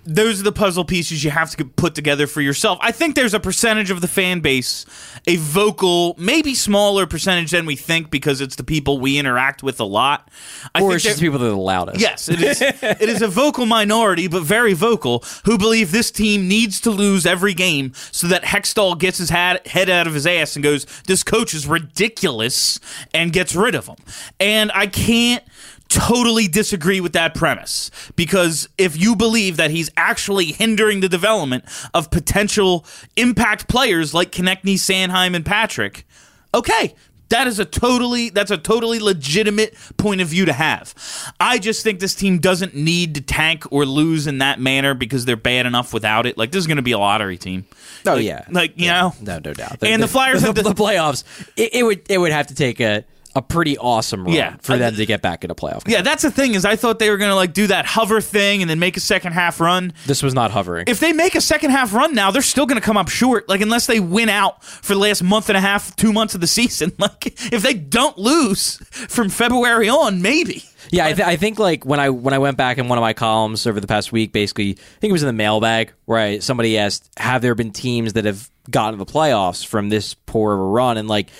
[0.04, 2.78] those are the puzzle pieces you have to put together for yourself.
[2.82, 4.84] I think there's a percentage of the fan base,
[5.26, 9.80] a vocal, maybe smaller percentage than we think because it's the people we interact with
[9.80, 10.30] a lot.
[10.74, 12.00] I Or think it's just people that are the loudest.
[12.00, 12.60] Yes, it is.
[12.82, 17.24] it is a vocal minority, but very vocal, who believe this team needs to lose
[17.26, 20.84] every game so that Hextall gets his hat, head out of his ass and goes,
[21.06, 22.78] "This coach is ridiculous,"
[23.12, 23.96] and gets rid of him.
[24.38, 25.42] And I can't
[25.88, 31.64] totally disagree with that premise because if you believe that he's actually hindering the development
[31.92, 32.84] of potential
[33.16, 36.06] impact players like Konecny, Sanheim, and Patrick,
[36.52, 36.94] okay.
[37.30, 40.94] That is a totally that's a totally legitimate point of view to have.
[41.40, 45.24] I just think this team doesn't need to tank or lose in that manner because
[45.24, 46.36] they're bad enough without it.
[46.36, 47.64] Like this is going to be a lottery team.
[48.06, 48.44] Oh Like- yeah.
[48.50, 49.00] like you Yeah.
[49.00, 49.78] know, No, no doubt.
[49.82, 51.24] And the Flyers the, have the- the playoffs.
[51.56, 53.04] It, it would it would have to take a
[53.36, 54.56] a pretty awesome run Yeah.
[54.60, 55.82] for them to get back into playoff.
[55.88, 58.20] Yeah, that's the thing is I thought they were going to like do that hover
[58.20, 59.92] thing and then make a second half run.
[60.06, 60.84] This was not hovering.
[60.86, 63.48] If they make a second half run now, they're still going to come up short.
[63.48, 66.40] Like unless they win out for the last month and a half, two months of
[66.40, 66.92] the season.
[66.98, 68.76] Like if they don't lose
[69.08, 70.62] from February on, maybe.
[70.90, 73.02] Yeah, I, th- I think like when I when I went back in one of
[73.02, 76.18] my columns over the past week, basically, I think it was in the mailbag where
[76.18, 80.14] I, somebody asked, "Have there been teams that have gotten to the playoffs from this
[80.14, 81.30] poor of a run?" And like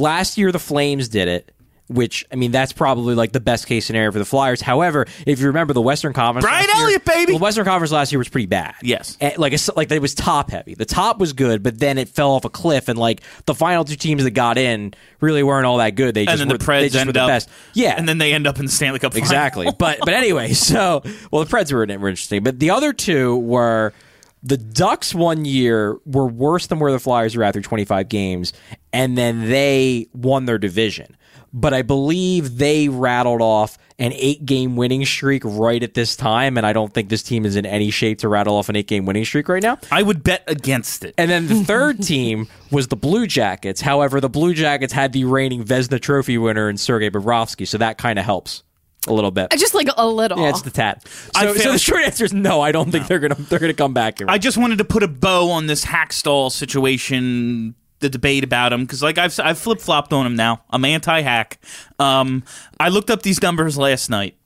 [0.00, 1.52] last year, the Flames did it.
[1.88, 4.60] Which I mean, that's probably like the best case scenario for the Flyers.
[4.60, 7.32] However, if you remember the Western Conference, Brian last year- Elliott, baby!
[7.32, 8.76] the Western Conference last year was pretty bad.
[8.80, 9.18] Yes.
[9.20, 10.74] And, like like it was top heavy.
[10.74, 13.82] The top was good, but then it fell off a cliff, and like the final
[13.84, 16.14] two teams that got in really weren't all that good.
[16.14, 17.48] They just And then were, the Preds they just were end the up best.
[17.74, 19.12] Yeah, and then they end up in the Stanley Cup.
[19.12, 19.24] final.
[19.24, 19.66] Exactly.
[19.76, 23.92] but but anyway, so well the Preds were, were interesting, but the other two were
[24.42, 28.52] the Ducks one year were worse than where the Flyers were at through 25 games,
[28.92, 31.16] and then they won their division.
[31.52, 36.56] But I believe they rattled off an eight game winning streak right at this time,
[36.56, 38.86] and I don't think this team is in any shape to rattle off an eight
[38.86, 39.78] game winning streak right now.
[39.90, 41.14] I would bet against it.
[41.18, 43.80] And then the third team was the Blue Jackets.
[43.80, 47.98] However, the Blue Jackets had the reigning Vezina Trophy winner in Sergei Bobrovsky, so that
[47.98, 48.62] kind of helps
[49.08, 49.50] a little bit.
[49.52, 50.38] Just like a little.
[50.40, 51.06] Yeah, it's the tat.
[51.08, 52.60] So, feel- so the short answer is no.
[52.60, 54.26] I don't think they're gonna they're gonna come back here.
[54.28, 58.82] I just wanted to put a bow on this Hakstol situation, the debate about him,
[58.84, 60.62] because like I've I've flip flopped on him now.
[60.70, 61.58] I'm anti hack.
[61.98, 62.42] Um,
[62.78, 64.36] I looked up these numbers last night.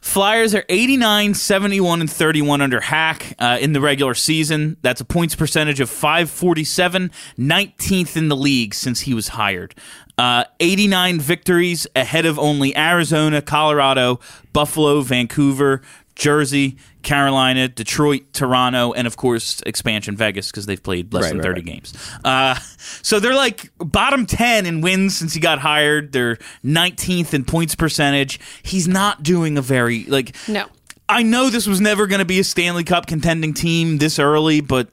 [0.00, 4.76] Flyers are 89, 71, and 31 under hack uh, in the regular season.
[4.80, 9.74] That's a points percentage of 547, 19th in the league since he was hired.
[10.18, 14.18] Uh, 89 victories ahead of only Arizona, Colorado,
[14.52, 15.80] Buffalo, Vancouver,
[16.16, 21.38] Jersey, Carolina, Detroit, Toronto, and of course expansion Vegas because they've played less Right, than
[21.38, 21.64] right, 30 right.
[21.64, 21.94] games.
[22.24, 22.54] Uh,
[23.02, 26.10] so they're like bottom 10 in wins since he got hired.
[26.10, 28.40] They're 19th in points percentage.
[28.64, 30.66] He's not doing a very like No.
[31.08, 34.60] I know this was never going to be a Stanley Cup contending team this early,
[34.60, 34.88] but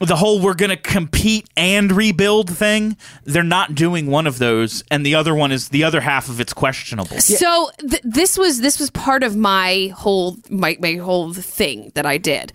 [0.00, 4.82] the whole we're going to compete and rebuild thing, they're not doing one of those
[4.90, 7.18] and the other one is the other half of it's questionable.
[7.20, 12.06] So th- this was this was part of my whole my my whole thing that
[12.06, 12.52] I did.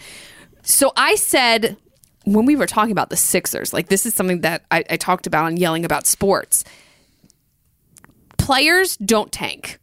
[0.64, 1.78] So I said
[2.26, 5.28] when we were talking about the Sixers, like this is something that I, I talked
[5.28, 6.64] about on yelling about sports.
[8.38, 9.80] Players don't tank.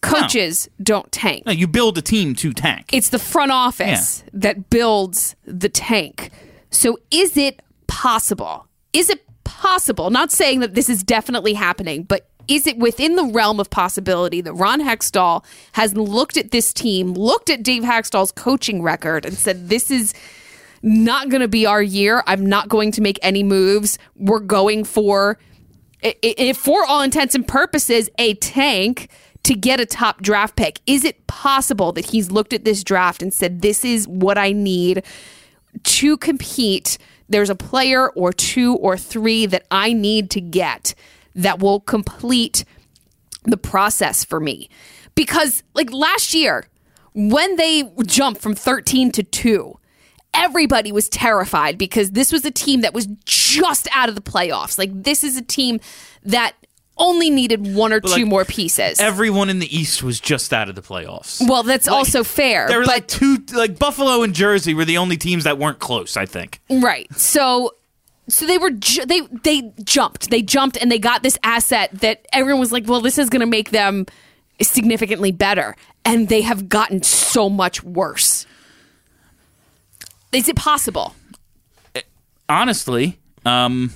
[0.00, 1.46] Coaches don't tank.
[1.46, 2.90] No, you build a team to tank.
[2.92, 6.30] It's the front office that builds the tank.
[6.74, 8.66] So is it possible?
[8.92, 10.10] Is it possible?
[10.10, 14.40] Not saying that this is definitely happening, but is it within the realm of possibility
[14.40, 19.34] that Ron Hextall has looked at this team, looked at Dave Hextall's coaching record, and
[19.34, 20.12] said, This is
[20.82, 22.22] not going to be our year.
[22.26, 23.98] I'm not going to make any moves.
[24.16, 25.38] We're going for,
[26.54, 29.08] for all intents and purposes, a tank
[29.44, 30.80] to get a top draft pick.
[30.86, 34.52] Is it possible that he's looked at this draft and said, This is what I
[34.52, 35.02] need
[35.82, 36.98] to compete?
[37.28, 40.94] There's a player or two or three that I need to get
[41.34, 42.64] that will complete
[43.44, 44.68] the process for me.
[45.14, 46.66] Because, like last year,
[47.14, 49.78] when they jumped from 13 to 2,
[50.32, 54.78] everybody was terrified because this was a team that was just out of the playoffs.
[54.78, 55.80] Like, this is a team
[56.24, 56.54] that
[56.96, 59.00] only needed one or two like, more pieces.
[59.00, 61.46] Everyone in the East was just out of the playoffs.
[61.48, 62.68] well, that's also fair.
[62.68, 65.78] There were but like two, like Buffalo and Jersey were the only teams that weren't
[65.78, 66.16] close.
[66.16, 66.60] I think.
[66.70, 67.12] Right.
[67.18, 67.74] So
[68.28, 70.30] so they were ju- they they jumped.
[70.30, 73.40] They jumped and they got this asset that everyone was like, "Well, this is going
[73.40, 74.06] to make them
[74.62, 78.46] significantly better." And they have gotten so much worse.
[80.32, 81.14] Is it possible?
[82.48, 83.92] honestly, um,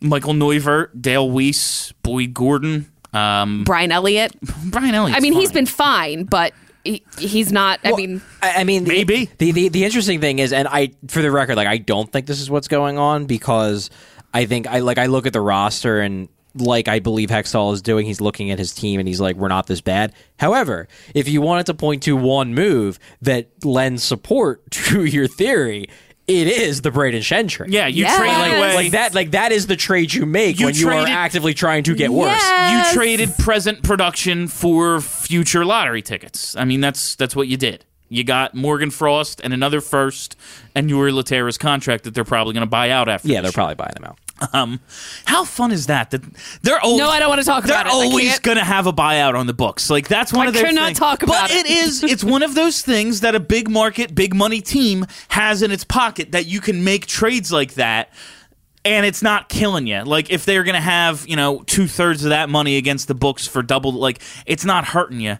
[0.00, 4.32] Michal Neuvirth, Dale Weise, Boyd Gordon, um, Brian Elliott?
[4.66, 5.16] Brian Elliott.
[5.16, 6.52] I mean, he's been fine, but
[6.84, 9.30] he, he's not I mean, I I mean, the- Maybe.
[9.38, 12.26] the, the the interesting thing is, and I, for the record, like I don't think
[12.26, 13.90] this is what's going on because
[14.32, 17.82] I think I like I look at the roster and like I believe Hextall is
[17.82, 20.12] doing, he's looking at his team and he's like, we're not this bad.
[20.38, 25.88] However, if you wanted to point to one move that lends support to your theory.
[26.28, 27.70] It is the Brayden Schenn trade.
[27.70, 28.16] Yeah, you Yes.
[28.18, 28.74] traded like, away.
[28.74, 29.14] like that.
[29.14, 32.10] Like that is the trade you make You when you are actively trying to get
[32.10, 32.30] worse.
[32.36, 32.92] Yes.
[32.92, 36.54] You traded present production for future lottery tickets.
[36.54, 37.86] I mean, that's that's what you did.
[38.10, 40.36] You got Morgan Frost and another first,
[40.74, 43.28] and Jori Lehtera's contract that they're probably going to buy out after.
[43.28, 44.18] Yeah, this they're probably buying them out.
[44.52, 44.80] Um,
[45.24, 46.10] how fun is that?
[46.10, 46.22] That
[46.62, 47.90] they're always, No, I don't wanna talk they're about it.
[47.92, 49.90] I always gonna have a buyout on the books.
[49.90, 50.98] Like that's one I of their cannot things.
[50.98, 51.66] talk about but it.
[51.66, 52.02] it is.
[52.08, 55.84] It's one of those things that a big market, big money team has in its
[55.84, 58.10] pocket that you can make trades like that.
[58.84, 60.02] and it's not killing you.
[60.04, 63.46] Like if they're gonna have you know two thirds of that money against the books
[63.46, 65.38] for double, like it's not hurting you.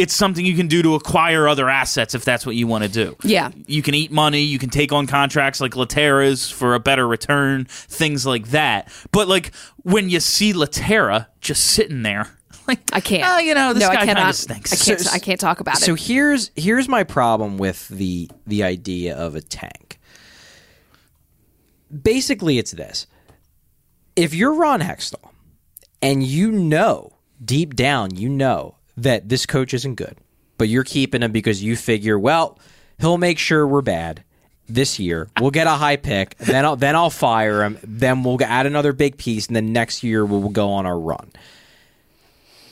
[0.00, 2.90] It's something you can do to acquire other assets if that's what you want to
[2.90, 3.16] do.
[3.22, 3.50] Yeah.
[3.66, 4.40] you can eat money.
[4.40, 8.90] You can take on contracts like Lehtera's for a better return, things like that.
[9.12, 12.28] But like when you see Latera just sitting there,
[12.66, 13.24] like I can't.
[13.26, 14.72] Oh, you know this no, I guy kind of stinks.
[14.72, 15.14] I can't.
[15.14, 15.84] I can't talk about it.
[15.84, 19.98] so here's here's my problem with the the idea of a tank.
[22.02, 23.06] Basically, it's this:
[24.16, 25.30] if you're Ron Hextall
[26.00, 30.16] and you know deep down, you know that this coach isn't good,
[30.58, 32.58] but you're keeping him because you figure, well,
[32.98, 34.24] he'll make sure we're bad
[34.68, 35.28] this year.
[35.40, 37.78] We'll get a high pick, then I'll then I'll fire him.
[37.82, 41.30] Then we'll add another big piece, and then next year we'll go on our run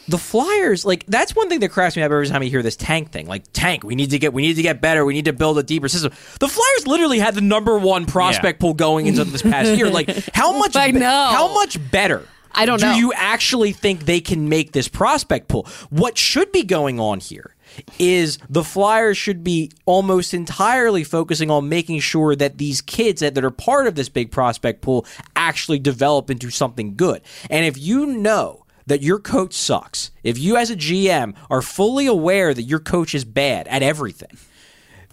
[0.08, 2.76] the Flyers, like that's one thing that cracks me up every time I hear this
[2.76, 3.26] tank thing.
[3.26, 5.04] Like tank, we need to get we need to get better.
[5.04, 6.12] We need to build a deeper system.
[6.40, 8.60] The Flyers literally had the number one prospect Yeah.
[8.62, 9.90] pool going into this past year.
[9.90, 10.76] Like how much?
[10.76, 11.06] I know.
[11.30, 12.24] how much better.
[12.58, 12.92] I don't know.
[12.92, 15.66] do you actually think they can make this prospect pool?
[15.90, 17.54] What should be going on here
[17.98, 23.34] is the Flyers should be almost entirely focusing on making sure that these kids that,
[23.34, 25.06] that are part of this big prospect pool
[25.36, 27.22] actually develop into something good.
[27.50, 32.06] And if you know that your coach sucks, if you as a GM are fully
[32.06, 34.36] aware that your coach is bad at everything,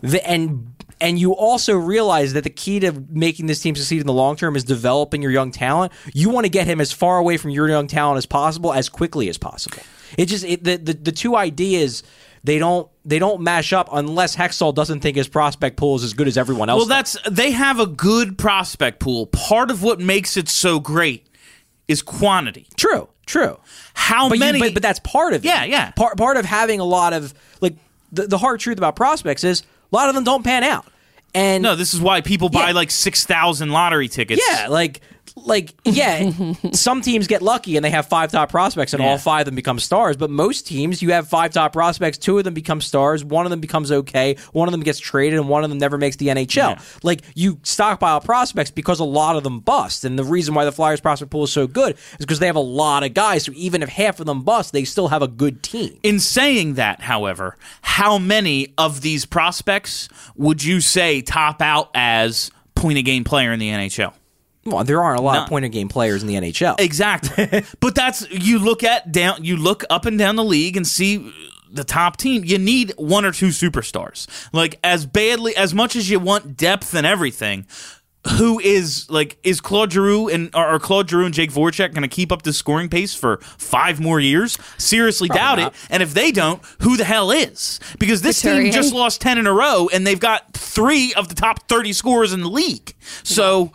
[0.01, 4.07] the, and and you also realize that the key to making this team succeed in
[4.07, 5.91] the long term is developing your young talent.
[6.13, 8.89] You want to get him as far away from your young talent as possible, as
[8.89, 9.79] quickly as possible.
[10.17, 12.03] It just it, the, the the two ideas
[12.43, 16.13] they don't they don't mash up unless Hextall doesn't think his prospect pool is as
[16.13, 16.79] good as everyone else.
[16.87, 17.13] Well, does.
[17.13, 19.25] that's they have a good prospect pool.
[19.27, 21.27] Part of what makes it so great
[21.87, 22.67] is quantity.
[22.77, 23.59] true, true.
[23.93, 24.59] How but, you- many?
[24.59, 25.47] but but that's part of it.
[25.47, 25.91] Yeah, yeah.
[25.91, 27.75] Part part of having a lot of like
[28.11, 30.85] the the hard truth about prospects is a lot of them don't pan out.
[31.33, 32.73] And no, this is why people buy Yeah.
[32.73, 34.41] like six thousand lottery tickets.
[34.49, 35.01] Yeah, like
[35.35, 36.31] like yeah,
[36.73, 39.09] some teams get lucky and they have five top prospects and Yeah.
[39.09, 40.17] all five of them become stars.
[40.17, 43.49] But most teams, you have five top prospects, two of them become stars, one of
[43.49, 46.27] them becomes okay, one of them gets traded, and one of them never makes the
[46.27, 46.55] NHL.
[46.75, 46.79] Yeah.
[47.03, 50.71] Like you stockpile prospects because a lot of them bust, and the reason why the
[50.71, 53.43] Flyers prospect pool is so good is because they have a lot of guys.
[53.45, 55.99] So even if half of them bust, they still have a good team.
[56.03, 62.51] In saying that, however, how many of these prospects would you say top out as
[62.75, 64.13] point a game player in the NHL?
[64.65, 65.43] Well, there aren't a lot No.
[65.43, 66.79] of point of game players in the NHL.
[66.79, 67.63] Exactly.
[67.79, 71.31] but that's you look at down you look up and down the league and see
[71.71, 72.43] the top team.
[72.43, 74.27] You need one or two superstars.
[74.53, 77.67] Like as badly as much as you want depth and everything.
[78.39, 82.01] Who is like is Claude Giroux and or, or Claude Giroux and Jake Voracek going
[82.01, 84.57] to keep up this scoring pace for five more years?
[84.79, 85.73] Seriously doubt not.
[85.75, 85.79] it.
[85.91, 87.79] And if they don't, who the hell is?
[87.99, 91.35] Because this team just lost ten in a row, and they've got three of the
[91.35, 92.95] top thirty scorers in the league.
[93.21, 93.73] So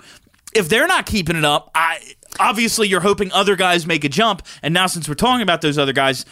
[0.55, 2.01] if they're not keeping it up, I
[2.38, 4.42] obviously you're hoping other guys make a jump.
[4.62, 6.24] And now since we're talking about those other guys,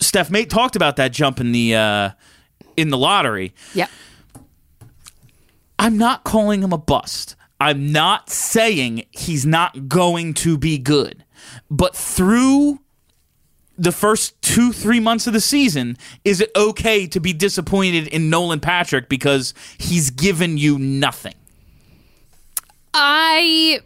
[0.00, 2.10] Steph Mate talked about that jump in the uh,
[2.76, 3.54] in the lottery.
[3.74, 3.90] Yep.
[5.78, 7.36] I'm not calling him a bust.
[7.60, 11.24] I'm not saying he's not going to be good.
[11.70, 12.80] But through
[13.78, 18.30] the first two, three months of the season, is it okay to be disappointed in
[18.30, 21.34] Nolan Patrick because he's given you nothing?
[22.94, 23.80] I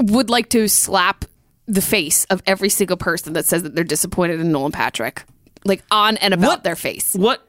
[0.00, 1.24] would like to slap
[1.66, 5.24] the face of every single person that says that they're disappointed in Nolan Patrick,
[5.64, 7.14] like on and about What- their face.
[7.14, 7.42] What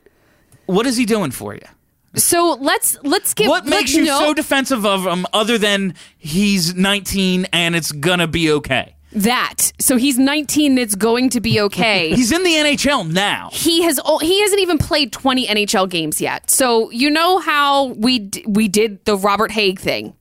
[0.65, 1.61] what is he doing for you?
[2.15, 6.73] So let's let's get What makes you know so defensive of him other than he's
[6.73, 8.95] 19 and it's gonna be okay?
[9.13, 9.71] That.
[9.79, 10.71] So he's 19.
[10.73, 12.09] and It's going to be okay.
[12.15, 13.49] He's in the NHL now.
[13.53, 13.99] he has.
[14.21, 16.49] He hasn't even played 20 NHL games yet.
[16.49, 20.13] So you know how we d- we did the Robert Hagg thing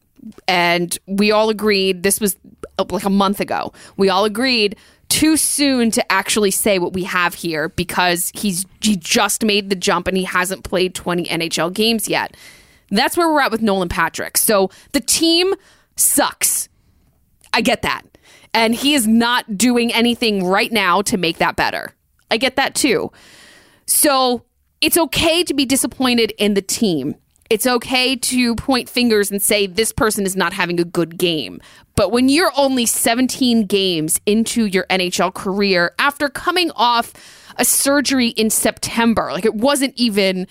[0.48, 2.36] and we all agreed this was
[2.78, 3.72] uh, like a month ago.
[3.96, 4.76] We all agreed
[5.08, 9.76] too soon to actually say what we have here because he's he just made the
[9.76, 12.36] jump and he hasn't played 20 NHL games yet.
[12.90, 14.36] That's where we're at with Nolan Patrick.
[14.36, 15.54] So the team
[15.96, 16.68] sucks.
[17.52, 18.02] I get that.
[18.56, 21.92] And he is not doing anything right now to make that better.
[22.30, 23.12] I get that too.
[23.86, 24.44] So
[24.80, 27.16] it's okay to be disappointed in the team.
[27.48, 31.60] It's okay to point fingers and say this person is not having a good game.
[31.94, 37.12] But when you're only 17 games into your NHL career after coming off
[37.56, 40.46] a surgery in September, like it wasn't even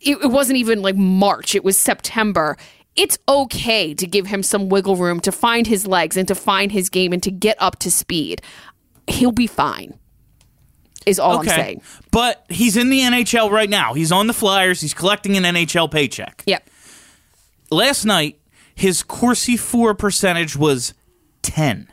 [0.00, 2.56] it, wasn't even like March, it was September.
[2.94, 6.72] It's okay to give him some wiggle room to find his legs and to find
[6.72, 8.42] his game and to get up to speed.
[9.06, 9.98] He'll be fine.
[11.06, 11.82] Is all I'm saying.
[12.12, 13.94] But he's in the NHL right now.
[13.94, 14.80] He's on the Flyers.
[14.80, 16.44] He's collecting an NHL paycheck.
[16.46, 16.68] Yep.
[17.70, 18.38] Last night,
[18.74, 20.94] his Corsi For percentage was
[21.42, 21.88] 10.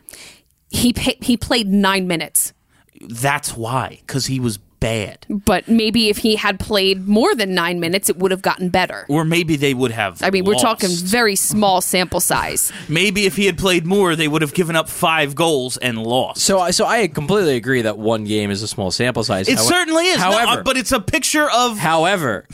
[0.70, 2.54] He pa- he played nine minutes,
[3.02, 5.25] That's why, because he was bad.
[5.30, 9.05] but maybe if he had played more than nine minutes, it would have gotten better.
[9.09, 10.21] Or maybe they would have.
[10.23, 12.71] I mean, we're talking very small sample size.
[12.89, 16.41] Maybe if he had played more, they would have given up five goals and lost.
[16.41, 19.47] So, I- so I completely agree that one game is a small sample size.
[19.47, 20.17] it Howe- certainly is.
[20.17, 21.77] No, However, uh, but it's a picture of.
[21.77, 22.47] However,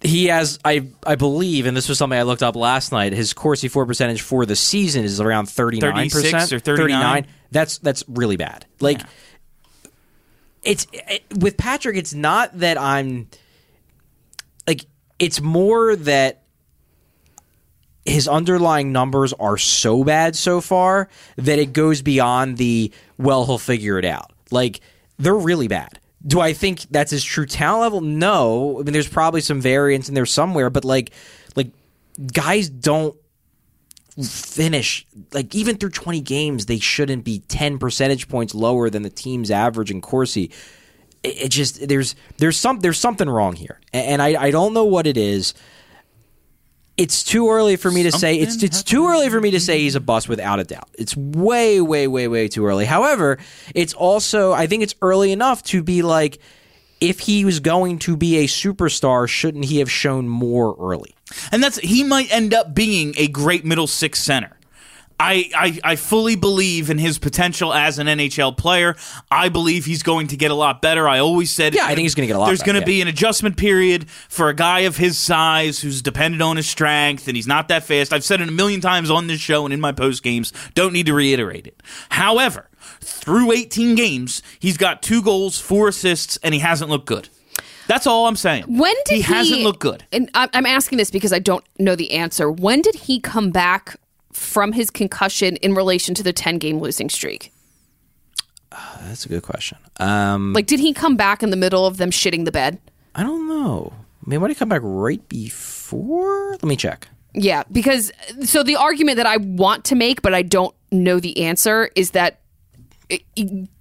[0.00, 3.12] he has I I believe, and this was something I looked up last night.
[3.12, 7.26] His Corsi For percentage for the season is around thirty nine percent or 39?
[7.50, 8.66] That's that's really bad.
[8.80, 9.00] Like
[10.62, 11.96] it's it, with Patrick.
[11.96, 13.28] It's not that I'm
[14.66, 14.86] like
[15.18, 16.42] it's more that
[18.04, 23.58] his underlying numbers are so bad so far that it goes beyond the well he'll
[23.58, 24.32] figure it out.
[24.50, 24.80] Like
[25.18, 26.00] they're really bad.
[26.26, 28.00] Do I think that's his true talent level?
[28.00, 28.80] No.
[28.80, 31.12] I mean there's probably some variance in there somewhere, but like
[31.54, 31.70] like
[32.32, 33.16] guys don't
[34.22, 39.10] finish like even through 20 games they shouldn't be 10 percentage points lower than the
[39.10, 40.50] team's average in Corsi.
[41.22, 43.80] It, it just there's there's some there's something wrong here.
[43.92, 45.54] And I I don't know what it is
[46.98, 49.78] it's too early for me to say it's it's too early for me to say
[49.78, 50.90] he's a bust without a doubt.
[50.98, 52.84] It's way way way way too early.
[52.84, 53.38] However,
[53.72, 56.40] it's also I think it's early enough to be like
[57.00, 61.14] if he was going to be a superstar, shouldn't he have shown more early?
[61.52, 64.58] And that's he might end up being a great middle six center.
[65.20, 68.94] I, I, I fully believe in his potential as an NHL player.
[69.30, 71.08] I believe he's going to get a lot better.
[71.08, 72.86] I always said, Yeah, I think he's gonna get a lot There's going to yeah.
[72.86, 77.26] be an adjustment period for a guy of his size who's dependent on his strength
[77.26, 78.12] and he's not that fast.
[78.12, 80.52] I've said it a million times on this show and in my post games.
[80.74, 81.82] Don't need to reiterate it.
[82.10, 82.68] However,
[83.00, 87.28] through 18 games, he's got two goals, four assists, and he hasn't looked good.
[87.88, 88.64] That's all I'm saying.
[88.68, 90.04] When did he he, hasn't looked good?
[90.12, 92.50] And I'm I'm asking this because I don't know the answer.
[92.50, 93.96] When did he come back
[94.32, 97.52] from his concussion in relation to the 10 game losing streak?
[99.02, 99.78] That's a good question.
[99.98, 102.78] Um, Like, did he come back in the middle of them shitting the bed?
[103.14, 103.92] I don't know.
[104.24, 106.50] I mean, might he come back right before?
[106.52, 107.08] Let me check.
[107.34, 108.12] Yeah, because
[108.44, 112.10] so the argument that I want to make, but I don't know the answer, is
[112.10, 112.40] that
[113.08, 113.22] it-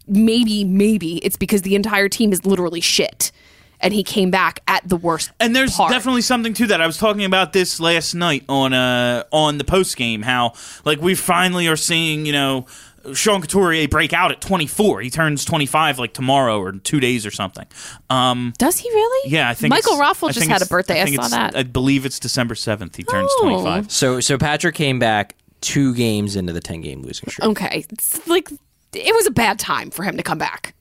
[0.07, 3.31] maybe, maybe it's because the entire team is literally shit,
[3.79, 5.31] and he came back at the worst.
[5.39, 5.91] And there's part.
[5.91, 6.81] definitely something to that.
[6.81, 10.21] I was talking about this last night on uh on the post game.
[10.21, 10.53] How
[10.85, 12.65] like we finally are seeing you know
[13.13, 14.99] Sean Couturier break out at 24.
[15.01, 17.65] He turns 25 like tomorrow or two days or something.
[18.09, 19.31] Um, Does he really?
[19.31, 21.01] yeah, I think Michael it's- Raffl I just had a birthday.
[21.01, 21.55] I, think saw it's- that.
[21.57, 22.95] I believe it's December 7th.
[22.97, 23.43] He turns Oh.
[23.61, 23.91] 25.
[23.91, 28.27] So, so Patrick came back two games into the ten game losing streak, okay, it's
[28.27, 28.49] like
[28.93, 30.73] it was a bad time for him to come back.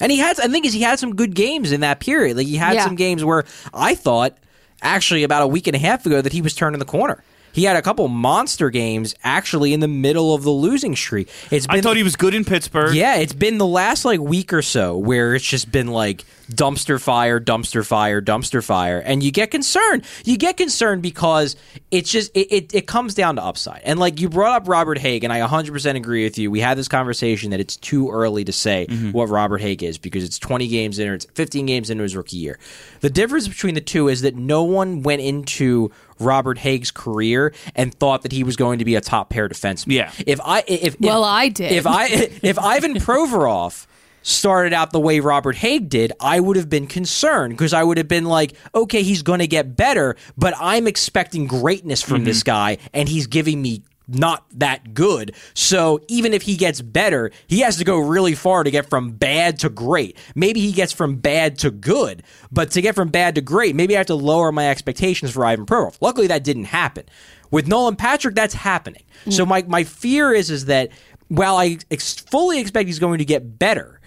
[0.00, 0.38] And he had.
[0.40, 2.36] I think is he had some good games in that period.
[2.36, 2.84] Like he had Yeah.
[2.84, 3.44] some games where
[3.74, 4.36] I thought
[4.82, 7.22] actually about a week and a half ago that he was turning the corner.
[7.52, 11.28] He had a couple monster games actually in the middle of the losing streak.
[11.50, 12.94] It's been I thought he was good in Pittsburgh.
[12.94, 17.00] Yeah, it's been the last like week or so where it's just been like dumpster
[17.00, 20.04] fire, dumpster fire, dumpster fire, and you get concerned.
[20.24, 21.56] You get concerned because
[21.90, 23.82] it's just it, it, it comes down to upside.
[23.84, 26.50] And like you brought up Robert Hagg, and I 100% agree with you.
[26.50, 29.12] We had this conversation that it's too early to say mm-hmm.
[29.12, 32.16] what Robert Hagg is because it's 20 games in or it's 15 games into his
[32.16, 32.58] rookie year.
[33.00, 35.90] The difference between the two is that no one went into
[36.20, 39.94] Robert Hagg's career and thought that he was going to be a top pair defenseman.
[39.94, 40.12] Yeah.
[40.26, 41.72] If I if Well, if, I did.
[41.72, 42.06] If I
[42.42, 43.86] if Ivan Provorov
[44.22, 47.96] started out the way Robert Hagg did, I would have been concerned because I would
[47.96, 52.40] have been like, okay, he's going to get better, but I'm expecting greatness from this
[52.40, 52.76] mm-hmm.
[52.76, 53.82] guy, and he's giving me
[54.14, 55.34] not that good.
[55.54, 59.12] So even if he gets better, he has to go really far to get from
[59.12, 60.16] bad to great.
[60.34, 63.94] Maybe he gets from bad to good, but to get from bad to great, maybe
[63.96, 65.98] I have to lower my expectations for Ivan Provorov.
[66.00, 67.04] Luckily, that didn't happen.
[67.50, 69.02] With Nolan Patrick, that's happening.
[69.24, 69.32] Mm.
[69.32, 70.90] So my, my fear is is that
[71.28, 74.00] while I ex- fully expect he's going to get better,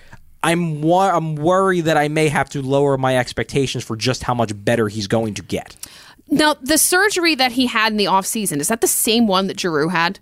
[0.43, 4.33] I'm wa- I'm worried that I may have to lower my expectations for just how
[4.33, 5.75] much better he's going to get.
[6.29, 9.59] Now, the surgery that he had in the offseason, is that the same one that
[9.59, 10.19] Giroux had?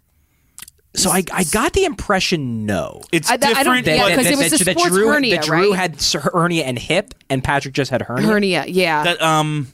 [0.94, 3.02] So I, I got the impression no.
[3.14, 3.86] It's I- I don't- different.
[3.88, 5.78] yeah, but 'cause it was a sports Drew, hernia, that Drew right?
[5.80, 6.02] had
[6.34, 8.28] hernia and hip, and Patrick just had hernia.
[8.28, 9.04] Hernia, yeah.
[9.04, 9.68] that um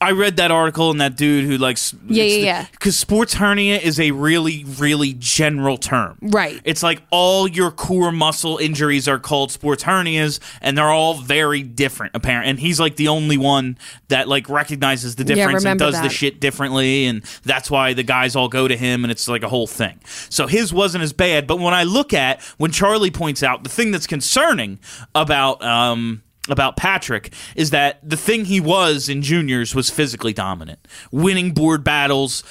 [0.00, 2.66] I read that article and that dude who likes Yeah, yeah, yeah.
[2.72, 6.60] because sports hernia is a really really general term Right.
[6.64, 11.62] it's like all your core muscle injuries are called sports hernias and they're all very
[11.62, 13.78] different apparent and he's like the only one
[14.08, 18.02] that like recognizes the Yeah, difference and does the shit differently and that's why the
[18.02, 21.14] guys all go to him and it's like a whole thing so his wasn't as
[21.14, 24.80] bad but when I look at when Charlie points out the thing that's concerning
[25.14, 30.86] about um about Patrick is that the thing he was in juniors was physically dominant,
[31.10, 32.44] winning board battles,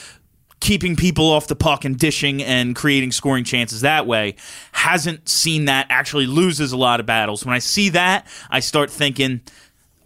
[0.59, 4.35] keeping people off the puck and dishing and creating scoring chances that way.
[4.71, 7.45] Hasn't seen that actually loses a lot of battles.
[7.45, 9.41] When I see that, I start thinking,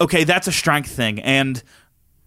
[0.00, 1.20] okay, that's a strength thing.
[1.20, 1.62] And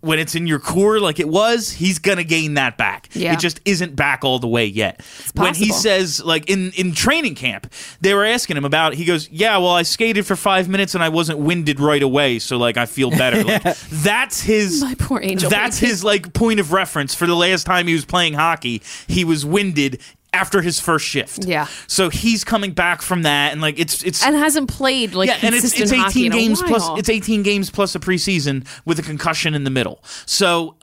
[0.02, 3.10] when it's in your core like it was, he's gonna gain that back.
[3.14, 3.34] Yeah.
[3.34, 5.02] It just isn't back all the way yet.
[5.36, 7.72] When he says like in in training camp,
[8.02, 8.94] they were asking him about.
[8.96, 12.40] He goes, "Yeah, well, I skated for five minutes and I wasn't winded right away,
[12.40, 14.82] so like I feel better." Like, that's his.
[14.82, 15.92] My poor angel That's baby.
[15.92, 18.82] his like point of reference for the last time he was playing hockey.
[19.08, 20.02] He was winded
[20.34, 21.46] after his first shift.
[21.46, 21.68] Yeah.
[21.88, 25.38] So he's coming back from that, and like it's it's and hasn't played like yeah,
[25.42, 29.54] and it's it's 18 games plus it's 18 games plus a preseason with a concussion
[29.54, 30.00] in the middle.
[30.26, 30.76] So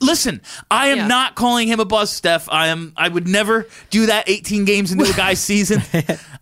[0.00, 0.40] listen,
[0.70, 1.06] I am Yeah.
[1.06, 2.48] not calling him a bust, Steph.
[2.50, 5.82] I am I would never do that 18 games into a guy's season.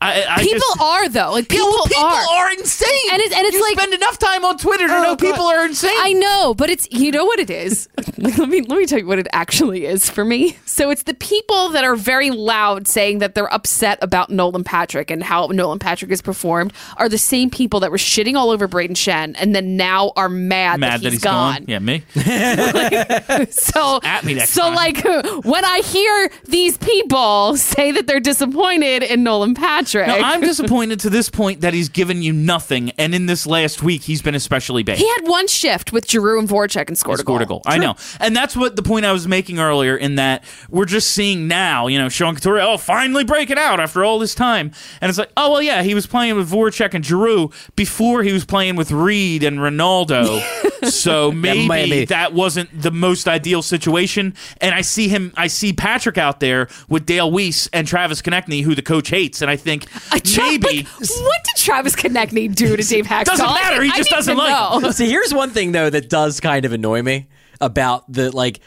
[0.02, 1.32] I, I people just, are though.
[1.32, 2.46] Like Yeah, people, well, people are.
[2.46, 2.52] are.
[2.52, 2.88] insane.
[3.12, 5.44] And it's- and it's you like- spend enough time on Twitter to Oh, know people
[5.44, 5.90] are insane.
[5.98, 7.88] I know, but it's you know what it is.
[8.18, 10.56] Let me let me tell you what it actually is for me.
[10.64, 15.10] So it's the people that are very loud saying that they're upset about Nolan Patrick
[15.10, 18.68] and how Nolan Patrick has performed are the same people that were shitting all over
[18.68, 21.64] Brayden Schenn and then now are mad, Mad that he's gone.
[21.66, 22.02] Yeah, me.
[23.50, 24.74] So At me next so time.
[24.74, 25.04] like
[25.44, 31.00] when I hear these people say that they're disappointed in Nolan Patrick, No, I'm disappointed
[31.00, 34.34] to this point that he's given you nothing, and in this last week he's been
[34.34, 34.98] especially bad.
[34.98, 37.62] he had one shift with Giroux and Voracek and scored, scored a goal.
[37.66, 39.96] I know, and that's what the point I was making earlier.
[39.96, 44.04] In that we're just seeing now, you know, Sean Couture, oh, finally breaking out after
[44.04, 47.04] all this time, and it's like, oh well, yeah, he was playing with Voracek and
[47.04, 50.42] Giroux before he was playing with Read and Ronaldo,
[50.90, 54.34] so maybe might that wasn't the most ideal situation.
[54.60, 58.62] And I see him, I see Patrick out there with Dale Weise and Travis Konecny,
[58.62, 60.66] who the coach hates, and I think I tra- maybe.
[60.66, 63.24] like, what did Travis Konecny do to Dave Hakstol?
[63.24, 63.82] Doesn't matter.
[63.82, 64.90] He just doesn't to like know.
[64.90, 67.28] See, here's one thing though that does kind of annoy me
[67.60, 68.60] about the like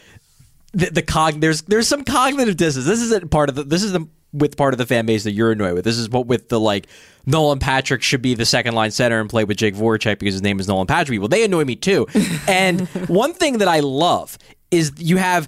[0.74, 1.40] the, the cog.
[1.40, 2.88] There's there's some cognitive dissonance.
[2.88, 3.64] This isn't part of the.
[3.64, 5.86] This is the with part of the fan base that you're annoyed with.
[5.86, 6.88] This is what with the like
[7.26, 10.42] Nolan Patrick should be the second line center and play with Jake Voracek because his
[10.42, 11.20] name is Nolan Patrick.
[11.20, 12.08] Well, they annoy me too.
[12.48, 14.38] and one thing that I love
[14.72, 15.48] is you have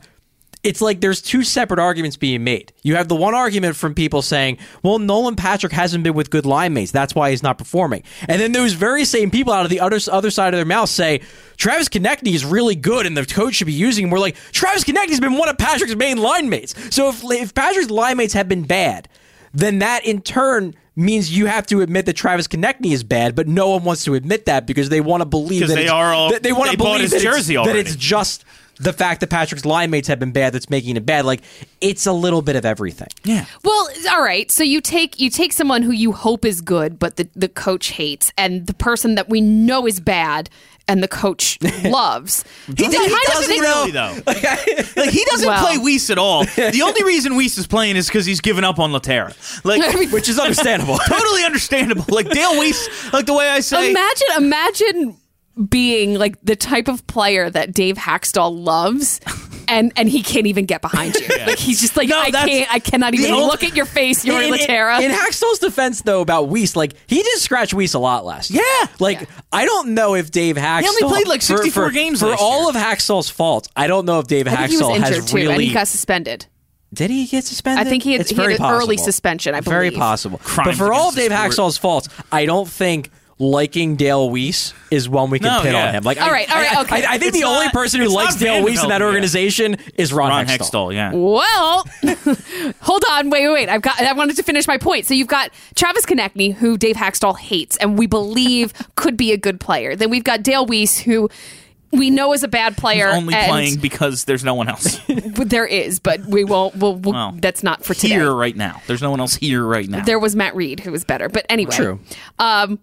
[0.64, 2.74] it's like there's two separate arguments being made.
[2.84, 6.46] You have the one argument from people saying, well, Nolan Patrick hasn't been with good
[6.46, 6.92] line mates.
[6.92, 8.04] That's why he's not performing.
[8.28, 10.90] And then those very same people out of the other, other side of their mouth
[10.90, 11.22] say,
[11.58, 14.10] Travis Konecny is really good and the coach should be using him.
[14.10, 16.74] We're like, Travis Konecny's been one of Patrick's main line mates.
[16.94, 19.08] So if, if Patrick's line mates have been bad,
[19.54, 23.48] then that in turn means you have to admit that Travis Konecny is bad, but
[23.48, 26.32] no one wants to admit that because they want to believe that they are all-
[26.32, 28.44] that they want they to believe his that, it's, jersey that it's just
[28.80, 31.26] the fact that Patrick's line mates have been bad that's making it bad.
[31.26, 31.42] Like
[31.82, 33.08] it's a little bit of everything.
[33.24, 33.46] yeah.
[33.64, 34.50] Well, all right.
[34.52, 37.88] So you take you take someone who you hope is good, but the, the coach
[37.88, 40.50] hates, and the person that we know is bad,
[40.88, 42.44] and the coach loves.
[42.68, 44.16] He, They does, he kind of doesn't think- really though.
[45.02, 45.66] like he doesn't Well.
[45.66, 46.46] play Weise at all.
[46.56, 49.34] The only reason Weise is playing is because he's given up on Lehtera.
[49.66, 50.98] Like, Which is understandable.
[51.08, 52.06] totally understandable.
[52.10, 55.18] Like Dale Weise, like the way I say, Imagine, imagine
[55.70, 59.20] being like the type of player that Dave Hakstol loves.
[59.70, 61.28] And, and he can't even get behind you.
[61.46, 64.24] Like he's just like No, I can't I cannot even old- look at your face,
[64.24, 65.02] Jori in, in, Lehtera.
[65.02, 68.64] in Hakstol's defense, though, about Weise, like he did scratch Weise a lot last year.
[68.82, 68.88] Yeah.
[69.02, 72.42] like I don't know if Dave Hakstol only played, like, for- 64 games for last
[72.42, 72.82] all year.
[72.82, 73.68] of Hakstol's faults.
[73.76, 75.54] I don't know if Dave I think he was Hakstol has too, really.
[75.56, 76.46] and he got suspended.
[76.94, 77.86] Did he get suspended?
[77.86, 80.38] I think he had- it's he had very an early suspension, I believe Very possible.
[80.42, 81.36] Crimes but for all of Dave the.
[81.36, 85.88] Hakstol's faults, I don't think liking Dale Weise is one we can No, pin yeah.
[85.90, 86.04] on him.
[86.04, 87.06] Like, All I- right, all right, I, okay.
[87.06, 89.06] I, I think It's the only person who likes Dale Weise in that Vanderbilt, yeah.
[89.06, 90.92] organization is Ron, Ron Hextall.
[90.92, 90.94] Hextall.
[90.94, 91.12] Yeah.
[91.14, 91.86] Well,
[92.82, 93.70] hold on, wait, wait, wait.
[93.70, 94.02] I've got.
[94.02, 95.06] I wanted to finish my point.
[95.06, 99.38] So you've got Travis Konecny, who Dave Hakstol hates, and we believe could be a
[99.38, 99.96] good player.
[99.96, 101.30] Then we've got Dale Weiss, who
[101.92, 103.08] we know is a bad player.
[103.08, 106.76] He's only and playing because there's no one else there is, but we won't.
[106.76, 108.10] We'll, we'll, Well, that's not for today.
[108.16, 108.82] here right now.
[108.88, 110.04] There's no one else here right now.
[110.04, 111.30] There was Matt Read, who was better.
[111.30, 112.00] But anyway, True.
[112.40, 112.80] Um,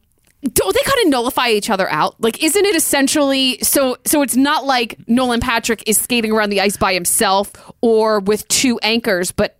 [0.52, 2.20] don't they kind of nullify each other out?
[2.20, 3.96] Like, isn't it essentially so?
[4.04, 8.46] So it's not like Nolan Patrick is skating around the ice by himself or with
[8.48, 9.56] two anchors, but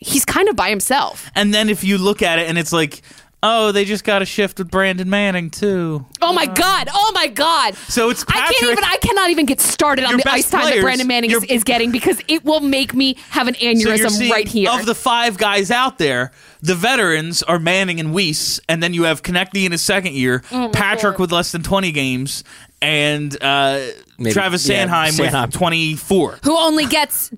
[0.00, 1.30] he's kind of by himself.
[1.34, 3.02] and then if you look at it and it's like,
[3.42, 6.04] oh, they just got a shift with Brandon Manning too.
[6.20, 6.88] Oh my god!
[6.92, 7.74] Oh my god!
[7.88, 8.44] So it's Patrick.
[8.48, 8.84] I can't even.
[8.84, 11.30] I cannot even get started on Your the best ice time that players- Brandon Manning
[11.30, 14.30] is, your- is getting because it will make me have an So you're aneurysm seeing
[14.32, 14.70] right here.
[14.70, 19.04] Of the five guys out there, the veterans are Manning and Weise, and then you
[19.04, 22.44] have Konecny in his second year, Oh Patrick with less than 20 games,
[22.80, 23.80] and uh,
[24.18, 25.46] Maybe- Travis yeah, Sanheim, Sanheim.
[25.46, 26.38] with 24.
[26.44, 27.30] who only gets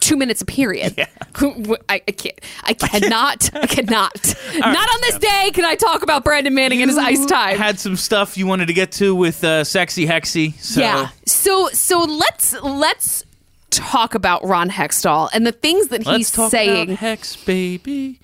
[0.00, 1.06] two minutes a period.
[1.36, 2.40] Wh- I, I can't.
[2.64, 3.54] I cannot.
[3.54, 4.34] I cannot.
[4.58, 7.56] Not on this day can I talk about Brandon Manning and his ice time.
[7.56, 10.54] Had some stuff you wanted to get to with uh, Sexy Hexy.
[10.60, 11.10] So yeah.
[11.26, 13.24] So so let's let's
[13.70, 16.88] talk about Ron Hextall and the things that Let's he's saying.
[16.90, 18.20] about Hex, baby.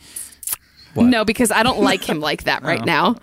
[0.97, 3.17] No, because I don't like him like that right now.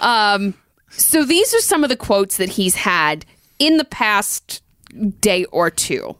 [0.00, 0.54] Um,
[0.90, 3.24] so these are some of the quotes that he's had
[3.58, 4.62] in the past
[5.20, 6.16] day or two.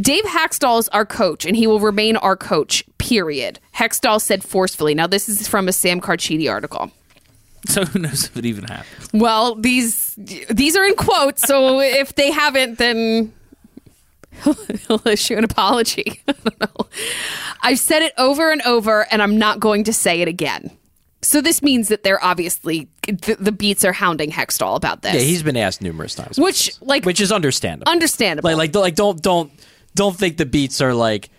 [0.00, 2.84] Dave Hakstol is our coach, and he will remain our coach.
[2.98, 3.60] Period.
[3.74, 4.94] Hextall said forcefully.
[4.94, 6.90] Now, this is from a Sam Carchidi article.
[7.66, 9.08] So who knows if it even happened?
[9.12, 13.32] Well, these these are in quotes, so if they haven't, then
[14.42, 16.20] he'll, he'll issue an apology.
[16.28, 16.86] I don't know.
[17.62, 20.70] I've said it over and over, and I'm not going to say it again.
[21.22, 25.14] So this means that they're obviously the, the beats are hounding Hextall about this.
[25.14, 27.90] Yeah, he's been asked numerous times, which like which is understandable.
[27.90, 28.50] understandable.
[28.50, 29.50] like like like don't don't
[29.94, 31.30] don't think the beats are like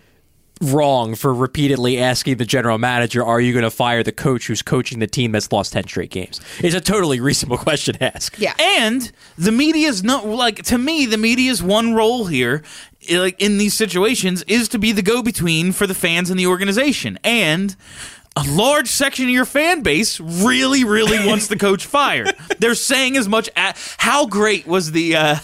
[0.62, 4.62] wrong for repeatedly asking the general manager, "Are you going to fire the coach who's
[4.62, 8.38] coaching the team that's lost ten straight games?" It's a totally reasonable question to ask.
[8.38, 8.54] yeah.
[8.58, 11.06] And the media's not like to me.
[11.06, 12.62] The media's one role here,
[13.12, 17.18] like in these situations, is to be the go-between for the fans and the organization.
[17.22, 17.76] And
[18.34, 22.34] a large section of your fan base really, really wants the coach fired.
[22.58, 23.48] They're saying as much.
[23.56, 25.16] At, how great was the?
[25.16, 25.36] Uh,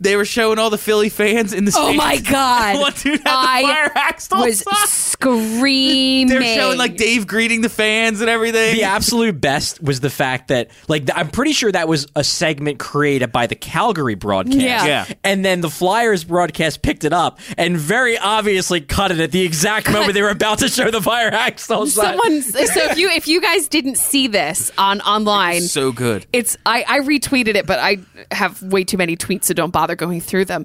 [0.00, 1.72] they were showing all the Philly fans in the.
[1.76, 2.80] Oh my god!
[2.80, 4.86] One dude had the I fire Hakstol was sign.
[4.86, 6.28] screaming.
[6.28, 8.76] They're showing like Dave greeting the fans and everything.
[8.76, 12.24] The absolute best was the fact that, like, th- I'm pretty sure that was a
[12.24, 14.58] segment created by the Calgary broadcast.
[14.58, 14.84] Yeah.
[14.84, 15.06] Yeah.
[15.24, 19.42] And then the Flyers broadcast picked it up and very obviously cut it at the
[19.42, 22.18] exact moment they were about to show the fire Hakstol sign.
[22.18, 22.42] Someone.
[22.42, 26.26] So if you if you guys didn't see this on online, so good.
[26.32, 27.98] it's I, I retweeted it, but I
[28.30, 30.64] have way too many tweets, so don't bother going through them.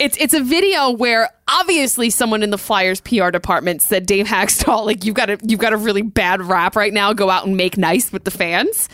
[0.00, 4.86] It's it's a video where obviously someone in the Flyers PR department said Dave Hakstol,
[4.86, 7.12] like you've got a you've got a really bad rap right now.
[7.12, 8.88] Go out and make nice with the fans.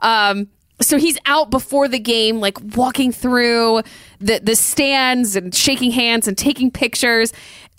[0.00, 0.48] Um,
[0.80, 3.82] so he's out before the game, like walking through
[4.18, 7.32] the the stands and shaking hands and taking pictures,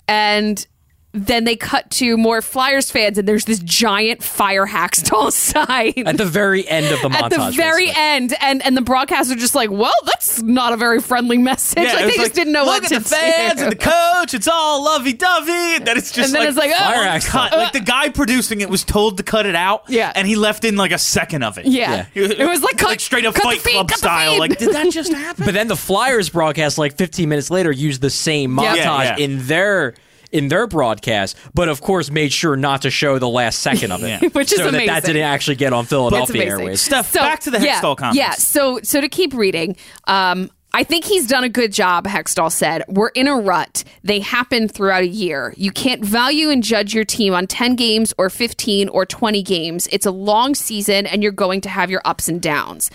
[0.08, 0.66] and
[1.12, 6.16] then they cut to more Flyers fans, and there's this giant fire Hakstol sign At
[6.16, 7.22] the very end of the montage.
[7.22, 8.02] at the very basically.
[8.02, 11.82] end, and and the broadcasts are just like, well, that's not a very friendly message.
[11.82, 13.62] Yeah, like it was they just didn't know look what at to the fans do.
[13.64, 14.34] and the coach.
[14.34, 15.50] It's all lovey dovey.
[15.76, 17.56] And then it's just And then like, it's like, oh, fire uh.
[17.56, 19.84] Like the guy producing it was told to cut it out.
[19.88, 20.12] Yeah.
[20.14, 21.66] and he left in like a second of it.
[21.66, 22.06] yeah.
[22.14, 24.38] it was like cut, straight up cut Fight feed, Club style.
[24.38, 25.44] Like, did that just happen?
[25.44, 28.74] But then the Flyers broadcast, like 15 minutes later, used the same Yeah.
[28.76, 29.24] montage Yeah, yeah.
[29.24, 29.94] in their
[30.32, 34.02] in their broadcast, but of course made sure not to show the last second of
[34.02, 34.28] it, Yeah.
[34.30, 35.06] Which is so that that amazing.
[35.14, 36.60] didn't actually get on Philadelphia amazing.
[36.60, 36.80] Airways.
[36.80, 38.18] Steph, back to the yeah, Hextall comments.
[38.18, 39.76] Yeah, so so to keep reading,
[40.06, 42.84] um, I think he's done a good job, Hextall said.
[42.86, 43.82] We're in a rut.
[44.04, 45.52] They happen throughout a year.
[45.56, 49.88] You can't value and judge your team on 10 games or 15 or 20 games.
[49.90, 52.88] It's a long season and you're going to have your ups and downs.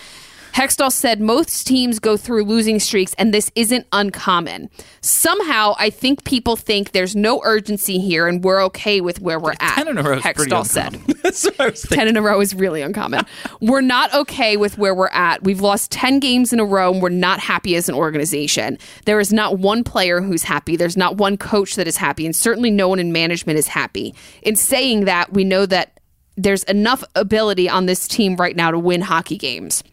[0.56, 4.70] Hextall said most teams go through losing streaks and this isn't uncommon.
[5.02, 9.56] Somehow, I think people think there's no urgency here and we're okay with where we're
[9.60, 9.76] at.
[9.76, 10.94] 10 in a row Hextall said.
[10.94, 11.20] uncommon.
[11.24, 13.26] That's what I was 10 in a row is really uncommon.
[13.60, 15.44] we're not okay with where we're at.
[15.44, 18.78] We've lost 10 games in a row and we're not happy as an organization.
[19.04, 20.78] There is not one player who's happy.
[20.78, 24.16] There's not one coach that is happy, and certainly no one in management is happy.
[24.42, 26.00] In saying that, we know that
[26.38, 29.84] there's enough ability on this team right now to win hockey games.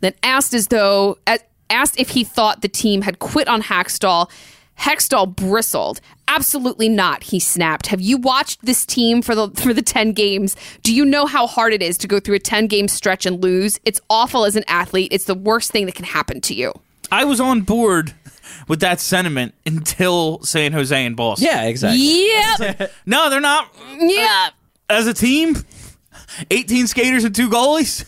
[0.00, 1.18] Then asked as though
[1.70, 4.30] asked if he thought the team had quit on Hakstol.
[4.78, 6.00] Hextall bristled.
[6.26, 7.86] Absolutely not, he snapped.
[7.88, 10.56] Have you watched this team for the for the 10 games?
[10.82, 13.40] Do you know how hard it is to go through a 10 game stretch and
[13.42, 13.78] lose?
[13.84, 15.12] It's awful as an athlete.
[15.12, 16.72] It's the worst thing that can happen to you.
[17.12, 18.14] I was on board
[18.66, 21.46] with that sentiment until San Jose and Boston.
[21.46, 22.28] Yeah, exactly.
[22.32, 22.86] Yeah.
[23.06, 23.68] No, they're not.
[23.98, 24.50] yeah.
[24.90, 25.56] As a team,
[26.50, 28.04] 18 skaters and two goalies.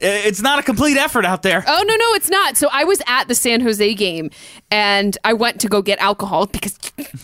[0.00, 1.62] It's not a complete effort out there.
[1.66, 2.56] Oh no, no, it's not.
[2.56, 4.30] So I was at the San Jose game,
[4.70, 6.78] and I went to go get alcohol because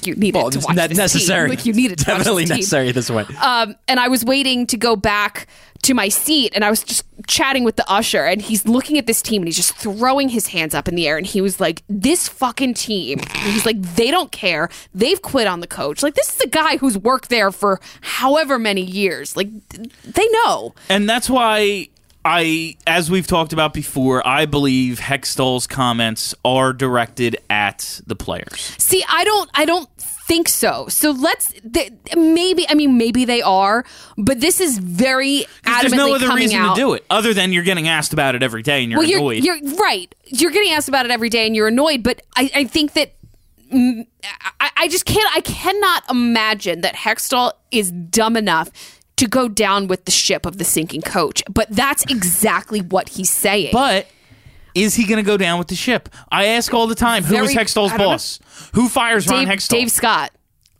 [0.04, 1.48] you needed Well, to watch not this necessary.
[1.50, 1.56] Team.
[1.56, 2.56] Like you needed Definitely this team.
[2.58, 3.24] necessary this way.
[3.42, 5.46] um, and I was waiting to go back
[5.86, 9.06] to my seat, and I was just chatting with the usher, and he's looking at
[9.06, 11.60] this team, and he's just throwing his hands up in the air, and he was
[11.60, 14.68] like, "This fucking team." He's like, "They don't care.
[14.94, 16.02] They've quit on the coach.
[16.02, 19.36] Like this is a guy who's worked there for however many years.
[19.36, 21.88] Like they know." And that's why
[22.24, 28.74] I, as we've talked about before, I believe Hextall's comments are directed at the players.
[28.78, 29.88] See, I don't, I don't
[30.26, 30.86] think so.
[30.88, 32.68] So let's th- maybe.
[32.68, 33.84] I mean, maybe they are,
[34.18, 36.74] but this is very adamantly There's no other coming reason out.
[36.74, 39.08] to do it other than you're getting asked about it every day and you're well,
[39.08, 39.44] you're, annoyed.
[39.44, 40.12] you're right.
[40.26, 42.02] You're getting asked about it every day, and you're annoyed.
[42.02, 43.14] But I, I think that
[43.72, 44.06] mm,
[44.60, 45.28] I, I just can't.
[45.36, 48.70] I cannot imagine that Hextall is dumb enough
[49.16, 51.42] to go down with the ship of the sinking coach.
[51.48, 53.70] But that's exactly what he's saying.
[53.72, 54.06] but
[54.76, 56.08] is he going to go down with the ship?
[56.30, 58.12] I ask all the time, who is Very- Hextall's I don't know.
[58.12, 58.38] boss?
[58.74, 59.68] Who fires Ron Dave, Hextall?
[59.70, 60.30] Dave Scott.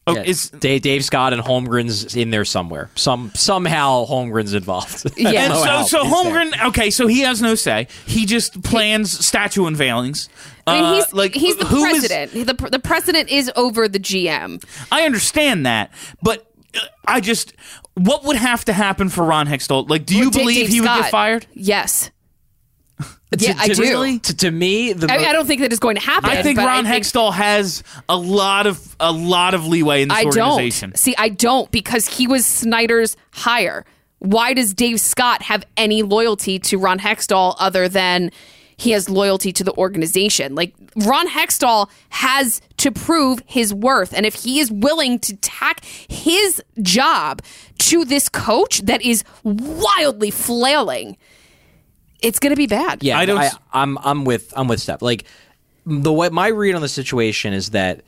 [0.06, 2.90] oh, Yeah, is, Dave, Dave Scott and Holmgren's in there somewhere.
[2.94, 5.06] Some somehow Holmgren's involved.
[5.18, 5.40] I don't Yeah.
[5.44, 5.82] and know so, how.
[5.84, 6.32] so He's there.
[6.52, 7.88] Holmgren, okay, so he has no say.
[8.06, 10.28] He just plans statue unveilings.
[10.66, 12.46] I mean, Uh, he's like he's the who is- president.
[12.60, 14.62] the the president is over the GM.
[14.92, 15.90] I understand that,
[16.22, 17.52] but uh, I just
[17.94, 19.88] what would have to happen for Ron Hextall?
[19.88, 21.02] Like, do you Well, Dave- believe Dave he would Scott.
[21.02, 21.46] get fired?
[21.54, 22.10] Yes.
[22.98, 23.06] To-
[23.38, 24.18] yeah, I to- do.
[24.20, 26.30] To, to me, the I, I don't think that is going to happen.
[26.30, 30.08] I think Ron I think- Hextall has a lot of a lot of leeway in
[30.08, 30.90] this I organization.
[30.90, 30.98] don't.
[30.98, 33.84] See, I don't because he was Snyder's hire.
[34.20, 38.30] Why does Dave Scott have any loyalty to Ron Hextall other than
[38.78, 40.54] he has loyalty to the organization?
[40.54, 40.74] Like
[41.04, 46.62] Ron Hextall has to prove his worth, and if he is willing to tack his
[46.80, 47.42] job
[47.80, 51.18] to this coach that is wildly flailing,
[52.26, 53.02] it's going to be bad.
[53.02, 55.02] Yeah, I I don't I, s- I'm I'm with I'm with Steph.
[55.02, 55.24] Like
[55.84, 58.02] the way my read on the situation is that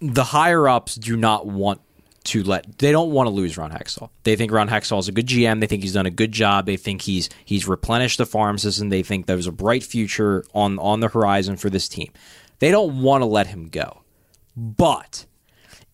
[0.00, 1.80] the higher ups do not want
[2.24, 4.08] to let they don't want to lose Ron Hextall.
[4.22, 5.60] They think Ron Hextall is a good GM.
[5.60, 6.66] They think he's done a good job.
[6.66, 8.88] They think he's he's replenished the farm system.
[8.88, 12.10] They think there's a bright future on on the horizon for this team.
[12.60, 14.02] They don't want to let him go.
[14.56, 15.26] But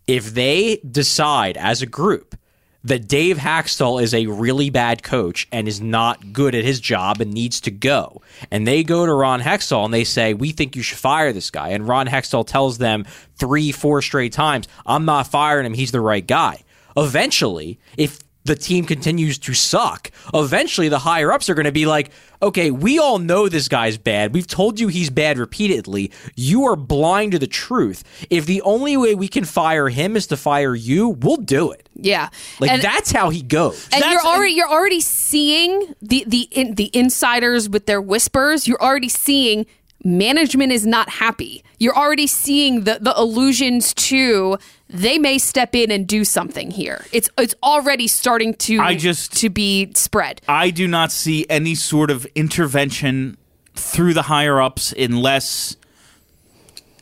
[0.07, 2.37] if they decide as a group
[2.85, 7.21] that Dave Hakstol is a really bad coach and is not good at his job
[7.21, 10.77] and needs to go, and they go to Ron Hextall and they say, We think
[10.77, 13.05] you should fire this guy, and Ron Hextall tells them
[13.37, 16.63] three, four straight times, I'm not firing him, he's the right guy.
[16.97, 18.19] Eventually, if
[18.51, 22.11] the team continues to suck, eventually the higher ups are going to be like,
[22.43, 24.35] okay, we all know this guy's bad.
[24.35, 26.11] We've told you he's bad repeatedly.
[26.35, 28.03] You are blind to the truth.
[28.29, 31.89] If the only way we can fire him is to fire you, we'll do it.
[31.95, 33.85] Yeah, Like And- that's how he goes.
[33.93, 38.67] and That's- you're already you're already seeing the the in, the insiders with their whispers.
[38.67, 39.67] You're already seeing
[40.03, 41.63] management is not happy.
[41.79, 44.59] You're already seeing the the allusions to
[44.93, 47.05] they may step in and do something here.
[47.13, 50.41] It's it's already starting to I just- to be spread.
[50.49, 53.37] I do not see any sort of intervention
[53.75, 55.77] through the higher ups unless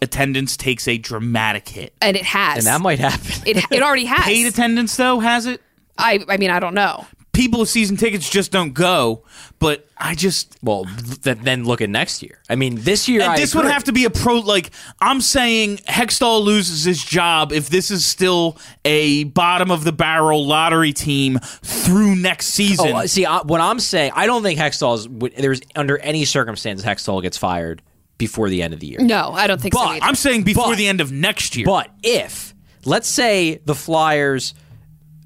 [0.01, 1.93] attendance takes a dramatic hit.
[2.01, 2.59] And it has.
[2.59, 3.43] and that might happen.
[3.47, 4.24] it, it already has.
[4.24, 5.61] Paid attendance though has it?
[5.97, 7.07] I I mean I don't know.
[7.39, 9.22] People with season tickets just don't go,
[9.61, 10.86] but I just well,
[11.22, 12.43] th- then look at next year.
[12.51, 14.41] I mean, this year and I this would have to be a pro.
[14.41, 19.93] Like I'm saying, Hextall loses his job if this is still a bottom of the
[19.93, 22.93] barrel lottery team through next oh, season.
[22.93, 25.32] Oh, see, I, what I'm saying, I don't think Hextall is.
[25.36, 27.82] There's under any circumstance Hextall gets fired
[28.18, 28.99] before the end of the year.
[28.99, 29.80] No, I don't think so.
[29.80, 30.07] But either.
[30.07, 31.66] I'm saying before but- the end of next year.
[31.66, 32.53] But if,
[32.84, 34.55] let's say, the Flyers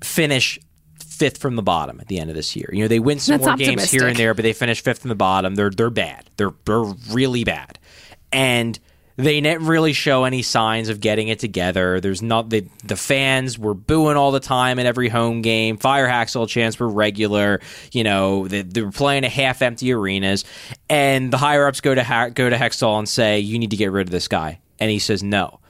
[0.02, 0.58] finish
[1.22, 3.34] fifth from the bottom at the end of this year, you know, they win some
[3.38, 5.54] That's more games here and there, but they finish fifth from the bottom.
[5.54, 6.28] They're they're bad.
[6.36, 7.78] They're they're really bad,
[8.32, 8.76] and
[9.16, 12.00] they didn't really show any signs of getting it together.
[12.00, 15.76] There's not the the fans were booing all the time at every home game.
[15.76, 17.60] Fire Hakstol chants were regular.
[17.92, 20.44] You know, they, they were playing at half empty arenas,
[20.90, 23.76] and the higher ups go to ha- go to Hextall and say, "You need to
[23.76, 25.60] get rid of this guy," and he says, "No."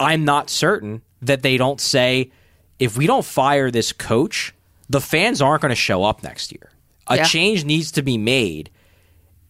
[0.00, 2.32] I'm not certain that they don't say
[2.78, 4.53] if we don't fire this coach,
[4.88, 6.70] the fans aren't going to show up next year.
[7.06, 7.24] A Yeah.
[7.24, 8.70] change needs to be made.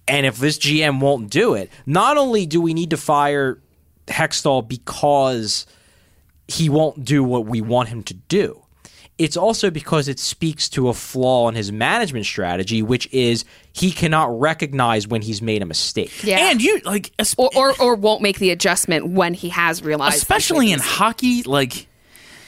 [0.06, 3.58] And if this GM won't do it, not only do we need to fire
[4.06, 5.66] Hextall because
[6.46, 8.60] he won't do what we want him to do,
[9.16, 13.92] it's also because it speaks to a flaw in his management strategy, which is he
[13.92, 16.12] cannot recognize when he's made a mistake.
[16.24, 16.50] yeah.
[16.50, 20.16] and you like, es- or, or or won't make the adjustment when he has realized
[20.16, 21.86] especially in hockey, like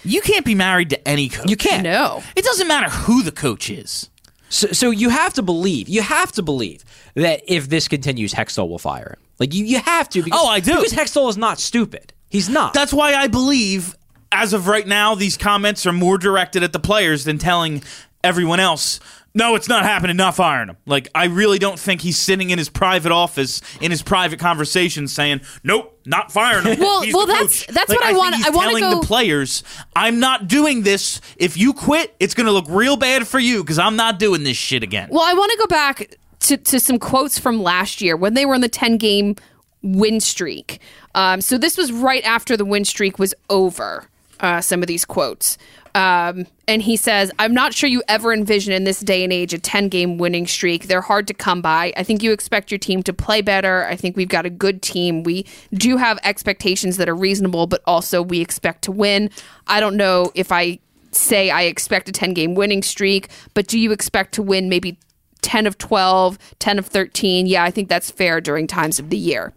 [0.07, 1.49] you can't be married to any coach.
[1.51, 1.83] You can't.
[1.83, 4.11] no It doesn't matter who the coach is.
[4.49, 6.85] So, so you have to believe, you have to believe
[7.15, 9.27] that if this continues, Hextall will fire him.
[9.39, 10.23] Like you, you have to.
[10.23, 10.77] Because, Oh, I do.
[10.77, 12.13] Because Hextall is not stupid.
[12.31, 12.73] He's not.
[12.73, 13.95] That's why I believe,
[14.33, 17.83] as of right now, these comments are more directed at the players than telling
[18.23, 19.01] everyone else.
[19.37, 20.17] No, it's not happening.
[20.17, 20.77] Not firing him.
[20.87, 25.13] Like I really don't think he's sitting in his private office in his private conversations
[25.13, 28.47] saying, "Nope, not firing him." Well- He's well, that's- coach." that's Like, what I he's
[28.47, 29.63] I wanna telling go- the players,
[29.95, 31.21] "I'm not doing this.
[31.37, 34.43] If you quit, it's going to look real bad for you because I'm not doing
[34.43, 38.01] this shit again." Well, I want to go back to, to some quotes from last
[38.01, 39.37] year when they were in the 10 game
[39.83, 40.81] win streak.
[41.15, 44.09] Um, so this was right after the win streak was over,
[44.41, 45.59] uh, some of these quotes.
[45.97, 49.55] Um, and he says, I'm not sure you ever envision in this day and age
[49.55, 50.89] a 10 game winning streak.
[50.89, 51.95] They're hard to come by.
[51.97, 53.87] I think you expect your team to play better.
[53.87, 55.23] I think we've got a good team.
[55.23, 59.31] We do have expectations that are reasonable, but also we expect to win.
[59.69, 60.81] I don't know if I
[61.13, 64.99] say I expect a 10 game winning streak, but do you expect to win maybe
[65.41, 67.47] 10 of 12, 10 of 13.
[67.47, 69.53] Yeah, I think that's fair during times of the year.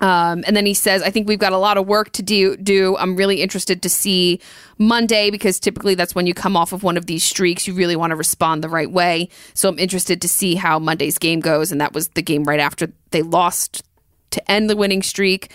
[0.00, 2.56] Um, and then he says, I think we've got a lot of work to do,
[2.56, 2.96] do.
[2.96, 4.40] I'm really interested to see
[4.78, 7.66] Monday because typically that's when you come off of one of these streaks.
[7.66, 9.28] You really want to respond the right way.
[9.54, 11.70] So I'm interested to see how Monday's game goes.
[11.70, 13.82] And that was the game right after they lost
[14.30, 15.50] to end the winning streak.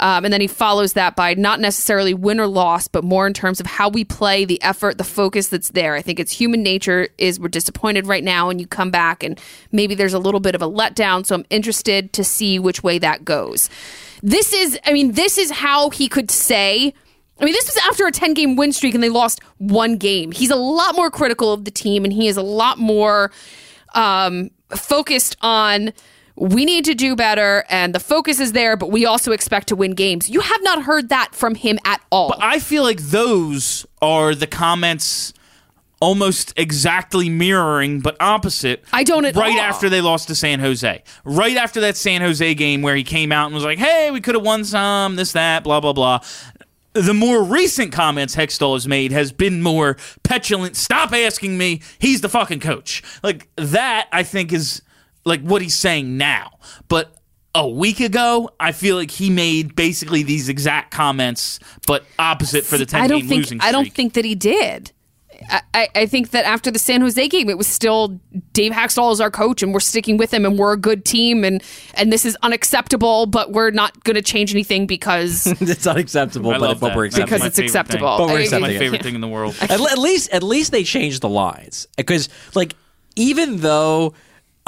[0.00, 3.34] Um, and then he follows that by not necessarily win or loss, but more in
[3.34, 5.94] terms of how we play, the effort, the focus that's there.
[5.94, 9.38] I think it's human nature is we're disappointed right now, and you come back and
[9.72, 11.26] maybe there's a little bit of a letdown.
[11.26, 13.68] So I'm interested to see which way that goes.
[14.22, 16.94] This is, I mean, this is how he could say.
[17.38, 20.32] I mean, this was after a 10 game win streak and they lost one game.
[20.32, 23.32] He's a lot more critical of the team and he is a lot more
[23.94, 25.92] um, focused on
[26.40, 29.76] we need to do better and the focus is there, but we also expect to
[29.76, 30.30] win games.
[30.30, 32.34] You have not heard that from him at all.
[32.40, 35.34] I feel like those are the comments
[36.00, 38.82] almost exactly mirroring but opposite.
[38.90, 39.60] I don't right all.
[39.60, 41.02] after they lost to San Jose.
[41.24, 44.22] Right after that San Jose game where he came out and was like, "Hey, we
[44.22, 46.20] could have won some, this that, blah blah blah."
[46.94, 50.74] The more recent comments Hextall has made has been more petulant.
[50.74, 51.82] Stop asking me.
[51.98, 53.02] He's the fucking coach.
[53.22, 54.80] Like that, I think is
[55.30, 56.58] like what he's saying now.
[56.88, 57.14] But
[57.54, 62.76] a week ago, I feel like he made basically these exact comments, but opposite for
[62.76, 64.92] the ten I don't game think losing I don't think that he did.
[65.50, 68.20] I- I, I think that after the San Jose game, it was still
[68.52, 71.44] Dave Hakstol is our coach, and we're sticking with him, and we're a good team,
[71.44, 71.62] and
[71.94, 76.58] and this is unacceptable, but we're not going to change anything because it's unacceptable, I
[76.58, 77.24] but, love but we're accepting.
[77.24, 77.80] because it's favorite thing.
[77.80, 78.18] acceptable.
[78.18, 78.78] But we're I- It's my accepting it.
[78.78, 79.56] favorite thing in the world.
[79.62, 82.76] at, at least at least they changed the lines because like
[83.16, 84.12] even though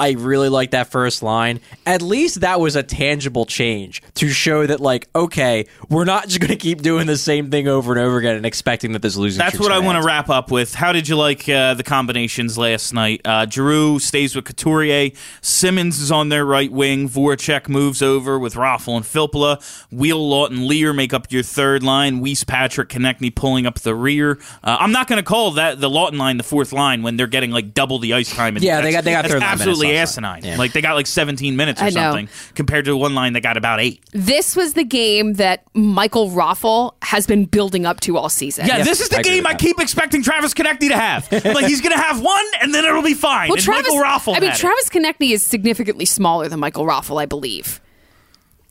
[0.03, 1.61] I really like that first line.
[1.85, 6.39] At least that was a tangible change to show that, like, okay, we're not just
[6.41, 9.15] going to keep doing the same thing over and over again and expecting that this
[9.15, 9.39] losing.
[9.39, 10.73] That's what I want to wrap up with.
[10.75, 13.21] How did you like uh, the combinations last night?
[13.23, 15.11] Uh, Giroux stays with Couturier.
[15.41, 17.07] Simmonds is on their right wing.
[17.07, 19.61] Voracek moves over with Raffl and Filppula.
[19.91, 22.21] Weal, Laughton, Lear make up your third line.
[22.21, 24.39] Weise, Patrick, Konecny pulling up the rear.
[24.63, 27.27] Uh, I'm not going to call that the Laughton line the fourth line when they're
[27.27, 28.55] getting like double the ice time.
[28.57, 30.43] And Yeah, they got- they got third line absolutely last asinine.
[30.43, 30.57] Yeah.
[30.57, 31.93] Like they got like 17 minutes or I know.
[32.11, 34.03] something compared to one line that got about eight.
[34.11, 38.67] This was the game that Michael Raffl has been building up to all season.
[38.67, 41.29] Yeah, this is the I game I keep expecting Travis Konecny to have.
[41.53, 43.49] Like he's going to have one, and then it'll be fine.
[43.49, 44.61] Well, and Travis, Michael Raffl I mean, had it.
[44.61, 47.79] Travis Konecny is significantly smaller than Michael Raffl, I believe.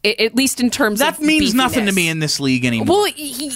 [0.05, 2.65] I- at least in terms of That of means nothing to me in this league
[2.65, 2.87] anymore.
[2.97, 3.53] Well, he,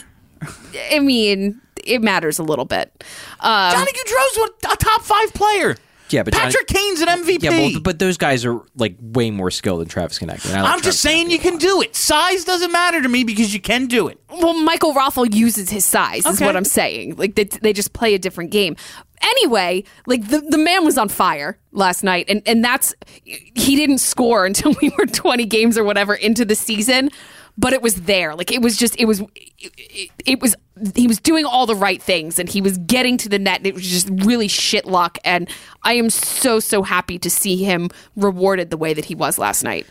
[0.92, 2.92] I mean, it matters a little bit.
[3.40, 5.76] Um, Johnny Gaudreau's a a top five player.
[6.10, 7.42] Yeah, but Johnny- Patrick Kane's an MVP.
[7.42, 10.54] Yeah, well, but those guys are like way more skilled than Travis Konecny.
[10.54, 11.96] I like I'm just saying Konecny you can do it.
[11.96, 14.20] Size doesn't matter to me because you can do it.
[14.30, 17.16] well, Michael Raffl uses his size, is what I'm saying.
[17.16, 18.76] Like they, they just play a different game.
[19.22, 22.94] Anyway, like the, the man was on fire last night, and and that's
[23.24, 27.10] he didn't score until we were 20 games or whatever into the season,
[27.58, 28.34] but it was there.
[28.34, 30.54] Like it was just it was it, it, it was
[30.94, 33.58] he was doing all the right things, and he was getting to the net.
[33.58, 35.48] And it was just really shit luck, and
[35.82, 39.62] I am so so happy to see him rewarded the way that he was last
[39.62, 39.86] night.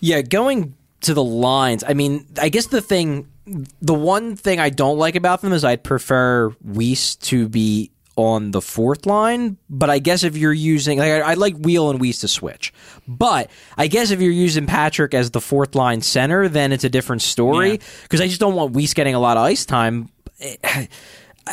[0.00, 1.84] Yeah, going to the lines.
[1.86, 3.28] I mean, I guess the thing,
[3.80, 8.50] the one thing I don't like about them is I'd prefer Weise to be on
[8.50, 9.56] the fourth line.
[9.68, 12.72] But I guess if you're using, like, I, I like Weal and Weise to switch.
[13.06, 16.88] But I guess if you're using Patrick as the fourth line center, then it's a
[16.88, 20.10] different story because I just don't want Weise getting a lot of ice time.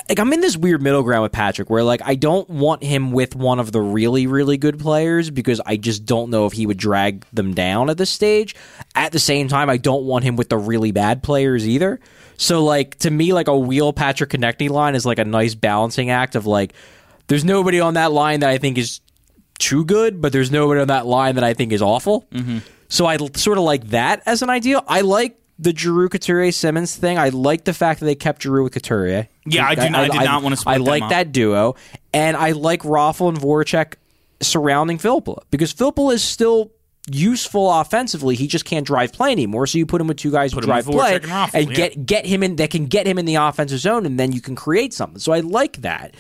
[0.08, 3.12] like I'm in this weird middle ground with Patrick where like I don't want him
[3.12, 6.66] with one of the really really good players because I just don't know if he
[6.66, 8.56] would drag them down at this stage.
[8.96, 12.00] At the same time, I don't want him with the really bad players either.
[12.38, 16.10] So like to me like a Weal Patrick Konecny line is like a nice balancing
[16.10, 16.74] act of like
[17.28, 19.00] there's nobody on that line that I think is
[19.60, 22.26] too good, but there's nobody on that line that I think is awful.
[22.32, 22.60] Mm-hmm.
[22.90, 24.84] So I sort of like that as an ideal.
[24.88, 27.18] I like the Giroux Couturier Simmonds thing.
[27.20, 29.28] I like the fact that they kept Giroux with Couturier.
[29.46, 31.76] Yeah, I do not- I did not wanna split I like that duo,
[32.14, 33.94] and I like Raffl and Voracek
[34.42, 36.72] surrounding Filppula because Filppula is still
[37.10, 38.36] useful offensively.
[38.36, 39.68] He just can't drive play anymore.
[39.68, 41.74] So you put him with two guys Put who drive play and Raffl, yeah.
[41.74, 44.42] get get him in that can get him in the offensive zone, and then you
[44.42, 45.20] can create something.
[45.20, 46.16] So I like that.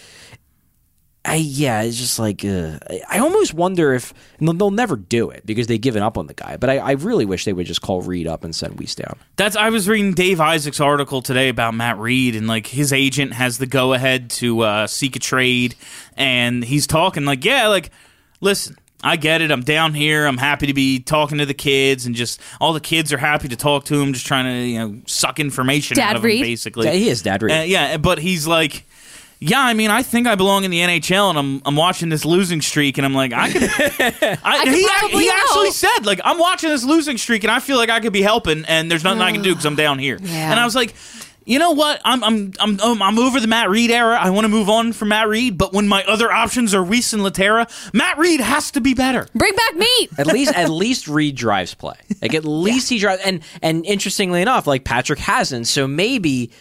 [1.23, 5.29] I yeah, it's just like uh, I- almost wonder if and they'll, they'll never do
[5.29, 6.57] it because they've given up on the guy.
[6.57, 9.19] But I, I really wish they would just call Read up and send Weise down.
[9.35, 13.33] That's I was reading Dave Isaac's article today about Matt Read and like his agent
[13.33, 15.75] has the go ahead to uh, seek a trade,
[16.17, 17.91] and he's talking like, yeah, like,
[18.39, 18.77] listen.
[19.03, 19.51] I get it.
[19.51, 20.25] I'm down here.
[20.25, 23.47] I'm happy to be talking to the kids, and just all the kids are happy
[23.47, 24.13] to talk to him.
[24.13, 26.39] Just trying to, you know, suck information Dad out of Read?
[26.39, 26.85] him, basically.
[26.87, 27.61] Yeah, he is Dad Read.
[27.61, 28.85] Uh, yeah, but he's like,
[29.39, 32.25] yeah, I mean, I think I belong in the NHL, and I'm I'm watching this
[32.25, 33.63] losing streak, and I'm like, I could.
[34.43, 35.41] I, could he probably he help.
[35.41, 38.21] actually said, like, I'm watching this losing streak, and I feel like I could be
[38.21, 40.19] helping, and there's nothing I can do because I'm down here.
[40.21, 40.51] Yeah.
[40.51, 40.93] And I was like.
[41.43, 41.99] You know what?
[42.05, 44.15] I'm I'm I'm um, I'm over the Matt Read era.
[44.19, 47.13] I want to move on from Matt Read, but when my other options are Weise
[47.13, 49.27] and Lehtera, Matt Read has to be better.
[49.33, 50.09] Bring back meat.
[50.19, 51.95] At least, at least Read drives play.
[52.21, 55.67] Like at least he drives, and and interestingly enough, like Patrick hasn't.
[55.67, 56.51] So maybe,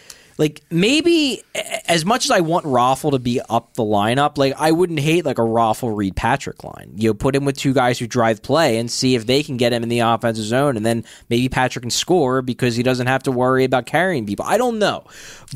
[0.41, 1.43] like maybe,
[1.87, 5.27] as much as I want Raffl to be up the lineup, like I wouldn't hate
[5.27, 6.93] like a Raffl Read Patrick line.
[6.97, 9.59] You know, put him with two guys who drive play and see if they can
[9.59, 13.07] get him in the offensive zone, and then maybe Patrick can score because he doesn't
[13.07, 14.47] have to worry about carrying people.
[14.49, 15.05] I don't know,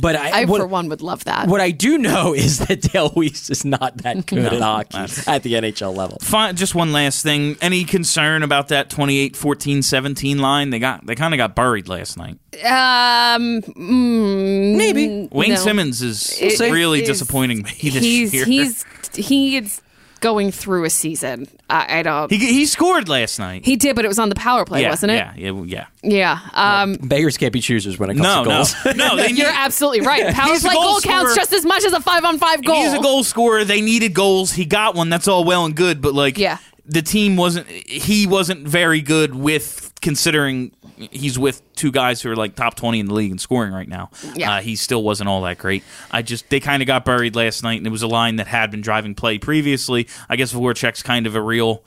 [0.03, 1.49] but I, I, what, for one, would love that.
[1.49, 5.27] what I do know is that Dale Weise is not that good at hockey that's-
[5.27, 6.19] at the NHL level.
[6.21, 7.57] Fine, just one last thing.
[7.63, 10.69] Any concern about that 28 14 17 line?
[10.69, 12.39] They got they kind of got buried last night.
[12.63, 15.29] Um, mm, Maybe.
[15.33, 15.57] Wayne no.
[15.57, 18.45] Simmonds is It- really it's- disappointing me this he's year.
[18.47, 19.81] he's he is
[20.21, 21.47] going through a season.
[21.69, 22.31] I, I don't.
[22.31, 23.65] he He, he scored last night.
[23.67, 25.17] He did, but it was on the power play, yeah, wasn't it?
[25.17, 25.87] Yeah, yeah, yeah.
[26.03, 26.39] Yeah.
[26.83, 28.75] Um, Beggars can't be choosers when it comes No, to no, goals.
[28.97, 29.17] no.
[29.17, 30.33] They you're absolutely right.
[30.35, 32.77] Power play goal goal counts just as much as a five on five goal.
[32.77, 33.65] he's a goal scorer.
[33.65, 34.53] They needed goals.
[34.53, 35.11] He got one.
[35.11, 36.01] That's all well and good.
[36.01, 36.57] But like, Yeah.
[36.87, 37.69] the team wasn't.
[37.69, 43.01] He wasn't very good with considering he's with two guys who are like top twenty
[43.01, 44.11] in the league in scoring right now.
[44.35, 44.57] Yeah.
[44.57, 45.85] Uh, he still wasn't all that great.
[46.11, 48.47] I just they kind of got buried last night, and it was a line that
[48.47, 50.09] had been driving play previously.
[50.29, 51.83] I guess Voracek's kind of a real.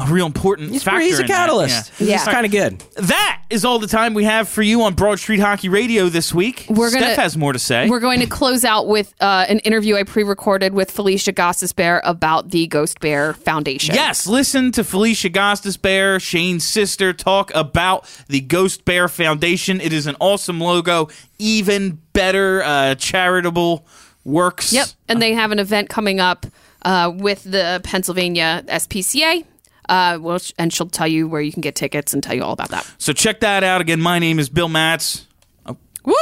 [0.00, 1.00] A real important He's, factor.
[1.00, 1.34] he's a in that.
[1.34, 1.92] catalyst.
[1.98, 2.06] Yeah.
[2.06, 2.18] Yeah.
[2.18, 2.78] He's kind of good.
[2.96, 6.32] That is all the time we have for you on Broad Street Hockey Radio this
[6.34, 6.66] week.
[6.68, 7.88] We're gonna- Steph has more to say.
[7.88, 12.50] We're going to close out with uh, an interview I pre-recorded with Felicia Gostisbehere about
[12.50, 13.94] the Ghost Bear Foundation.
[13.94, 19.80] Yes, listen to Felicia Gostis Bear, Shayne's sister, talk about the Ghost Bear Foundation.
[19.80, 21.08] It is an awesome logo,
[21.38, 23.86] even better uh, charitable
[24.24, 24.72] works.
[24.72, 24.88] Yep.
[25.08, 26.46] And they have an event coming up
[26.82, 29.44] uh, with the Pennsylvania SPCA.
[29.90, 32.52] Uh, well, and she'll tell you where you can get tickets and tell you all
[32.52, 32.88] about that.
[32.98, 33.80] So check that out.
[33.80, 35.26] Again, my name is Bill Matz.
[35.66, 35.76] Oh,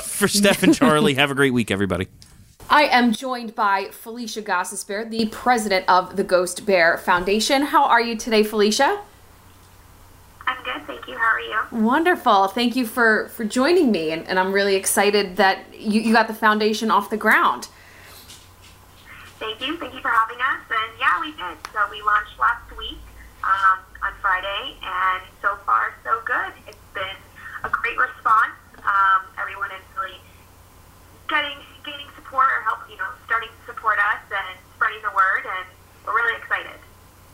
[0.04, 2.08] For Steph and Charlie, have a great week, everybody.
[2.70, 7.62] I am joined by Felicia Gostisbehere, the president of the Ghost Bear Foundation.
[7.62, 9.02] How are you today, Felicia?
[10.46, 11.16] I'm good, thank you.
[11.16, 11.84] How are you?
[11.86, 12.48] Wonderful.
[12.48, 16.26] Thank you for for joining me, and, and I'm really excited that you, you got
[16.26, 17.68] the foundation off the ground.
[19.38, 19.76] Thank you.
[19.76, 20.66] Thank you for having us.
[20.68, 21.56] And yeah, we did.
[21.72, 22.67] So we launched last week
[23.48, 26.52] um, on Friday, and so far so good.
[26.68, 27.16] It's been
[27.64, 28.52] a great response.
[28.84, 30.20] Um, everyone is really
[31.28, 35.44] getting gaining support or help, you know, starting to support us and spreading the word,
[35.44, 35.66] and
[36.04, 36.78] we're really excited.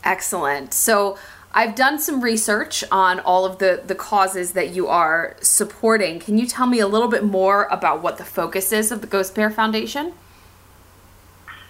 [0.03, 0.73] Excellent.
[0.73, 1.17] So
[1.53, 6.19] I've done some research on all of the the causes that you are supporting.
[6.19, 9.07] Can you tell me a little bit more about what the focus is of the
[9.07, 10.13] Ghost Bear Foundation?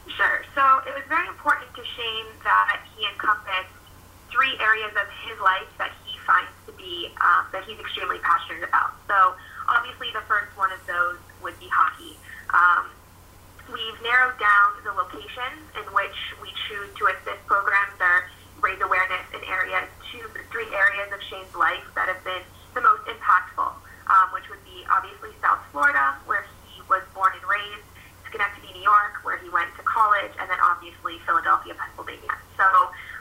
[0.07, 0.43] Sure.
[0.53, 3.74] So it was very important to Shayne that he encompassed
[4.35, 8.67] three areas of his life that he finds to be um, that he's extremely passionate
[8.67, 8.91] about.
[9.07, 9.39] So
[9.71, 12.19] obviously, the first one of those would be hockey.
[12.51, 12.91] Um,
[13.71, 18.27] we've narrowed down the locations in which we choose to assist programs or
[18.59, 20.19] raise awareness in areas to
[20.51, 22.43] three areas of Shayne's life that have been
[22.75, 23.71] the most impactful,
[24.11, 27.87] um, which would be obviously South Florida, where he was born and raised,
[28.27, 32.35] Schenectady, New York, where he went to college, and then obviously Philadelphia, Pennsylvania.
[32.57, 32.67] So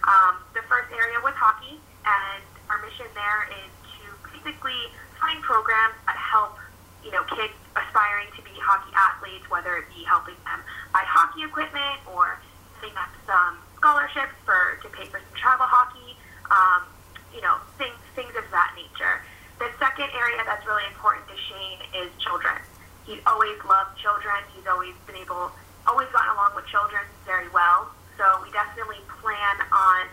[0.04, 4.02] um, the first area was hockey, and our mission there is to
[4.32, 6.56] basically find programs that help
[7.04, 10.60] you know kids aspiring to be hockey athletes, whether it be helping them
[10.92, 12.40] buy hockey equipment or
[12.80, 16.16] setting up some scholarships for to pay for some travel hockey,
[16.52, 16.84] um,
[17.32, 19.20] you know things things of that nature.
[19.60, 22.58] The second area that's really important to Shayne is children.
[23.06, 24.40] He's always loved children.
[24.56, 25.52] He's always been able,
[25.86, 27.92] always gotten along with children very well.
[28.16, 30.04] So we definitely plan on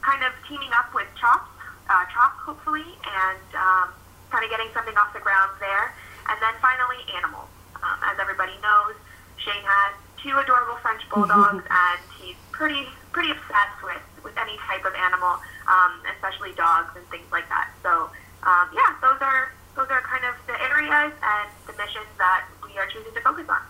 [0.00, 1.52] kind of teaming up with Chops,
[1.92, 3.92] uh, Chops hopefully, and um,
[4.32, 5.92] kind of getting something off the ground there.
[6.32, 7.52] And then finally, animals.
[7.84, 8.96] Um, as everybody knows,
[9.36, 9.92] Shayne has
[10.24, 15.36] two adorable French bulldogs, and he's pretty pretty obsessed with with any type of animal,
[15.68, 17.68] um, especially dogs and things like that.
[17.84, 18.08] So
[18.48, 22.78] um, yeah, those are those are kind of the areas and the missions that we
[22.78, 23.60] are choosing to focus on.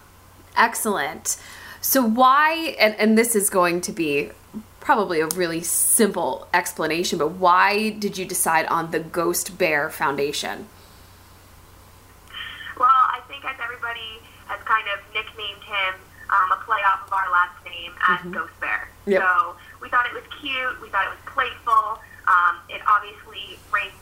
[0.57, 1.37] Excellent.
[1.81, 4.31] So why and, and this is going to be
[4.85, 10.69] probably a really simple explanation, but why did you decide on the Ghost Bear Foundation?
[12.79, 15.95] Well, I think as everybody has kind of nicknamed him
[16.29, 18.89] um, a play off of our last name as Ghost Bear.
[19.07, 19.23] Yep.
[19.23, 20.81] So we thought it was cute.
[20.83, 21.99] We thought it was playful.
[22.29, 23.93] Um, it obviously brings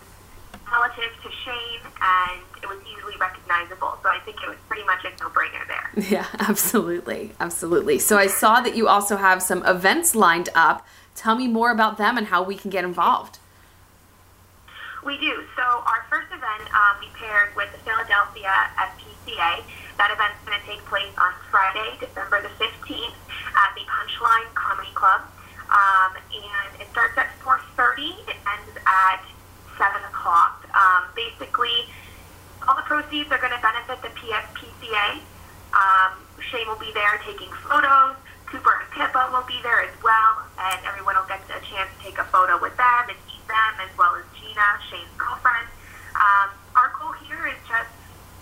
[0.73, 3.99] relative to Shayne, and it was easily recognizable.
[4.03, 5.91] So I think it was pretty much a no-brainer there.
[6.11, 7.33] Yeah, absolutely.
[7.39, 7.99] Absolutely.
[7.99, 10.87] So I saw that you also have some events lined up.
[11.15, 13.39] Tell me more about them and how we can get involved.
[15.05, 15.45] We do.
[15.57, 19.63] So our first event, um, we paired with the Philadelphia SPCA.
[19.99, 23.15] That event's going to take place on Friday, December the 15th
[23.57, 25.23] at the Punchline Comedy Club.
[25.71, 28.29] Um, and it starts at 4.30.
[28.29, 29.23] It ends at
[29.79, 30.62] 7 o'clock.
[30.75, 31.89] Um, basically,
[32.67, 35.21] all the proceeds are going to benefit the PSPCA.
[35.73, 38.17] Um, Shayne will be there taking photos.
[38.47, 41.99] Cooper and Pippa will be there as well, and everyone will get a chance to
[42.05, 45.69] take a photo with them and meet them, as well as Gina, Shayne's girlfriend.
[46.13, 47.89] Um, our goal here is just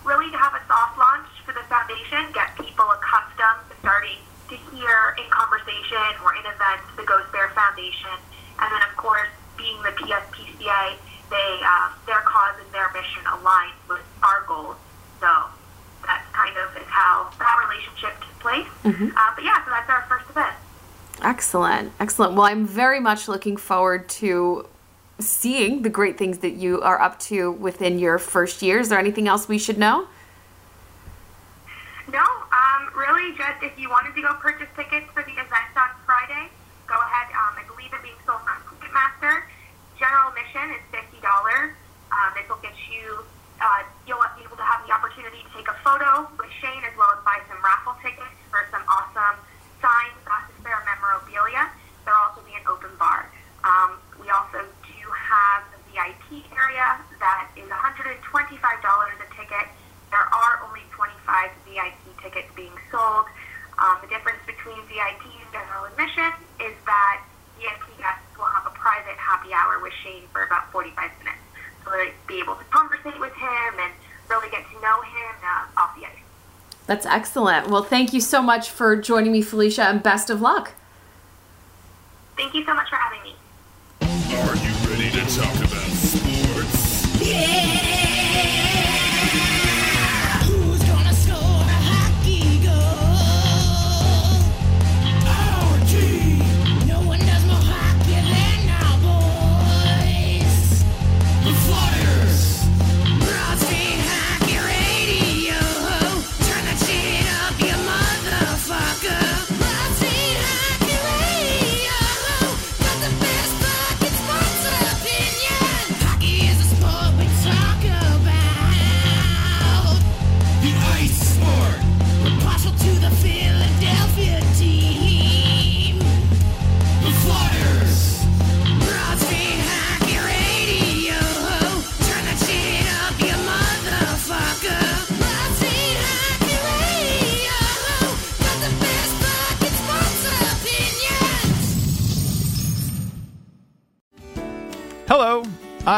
[0.03, 4.19] really to have a soft launch for the foundation, get people accustomed to starting
[4.51, 8.11] to hear in conversation or in events the Ghost Bear Foundation,
[8.59, 10.99] and then of course, being the PSPCA,
[11.31, 14.77] they uh, their cause and their mission align with our goals.
[15.19, 15.31] So
[16.05, 18.67] that's kind of is how that relationship took place.
[18.83, 19.09] Mm -hmm.
[19.17, 20.55] uh, but yeah, so that's our first event.
[21.21, 22.33] Excellent, excellent.
[22.35, 24.67] Well, I'm very much looking forward to
[25.19, 28.79] seeing the great things that you are up to within your first year.
[28.79, 30.07] Is there anything else we should know?
[32.11, 35.91] No, um, really, just if you wanted to go purchase tickets for the event on
[36.05, 36.49] Friday,
[36.87, 37.27] go ahead.
[37.31, 39.43] Um, I believe it being sold on Ticketmaster.
[39.97, 41.71] General admission is 50 dollar.
[42.11, 43.23] Um, this will get you,
[43.63, 46.91] uh, you'll be able to have the opportunity to take a photo with Shayne as
[46.99, 49.39] well as buy some raffle tickets for some awesome
[76.91, 77.69] That's excellent.
[77.69, 80.73] Well, thank you so much for joining me, Felicia, and best of luck.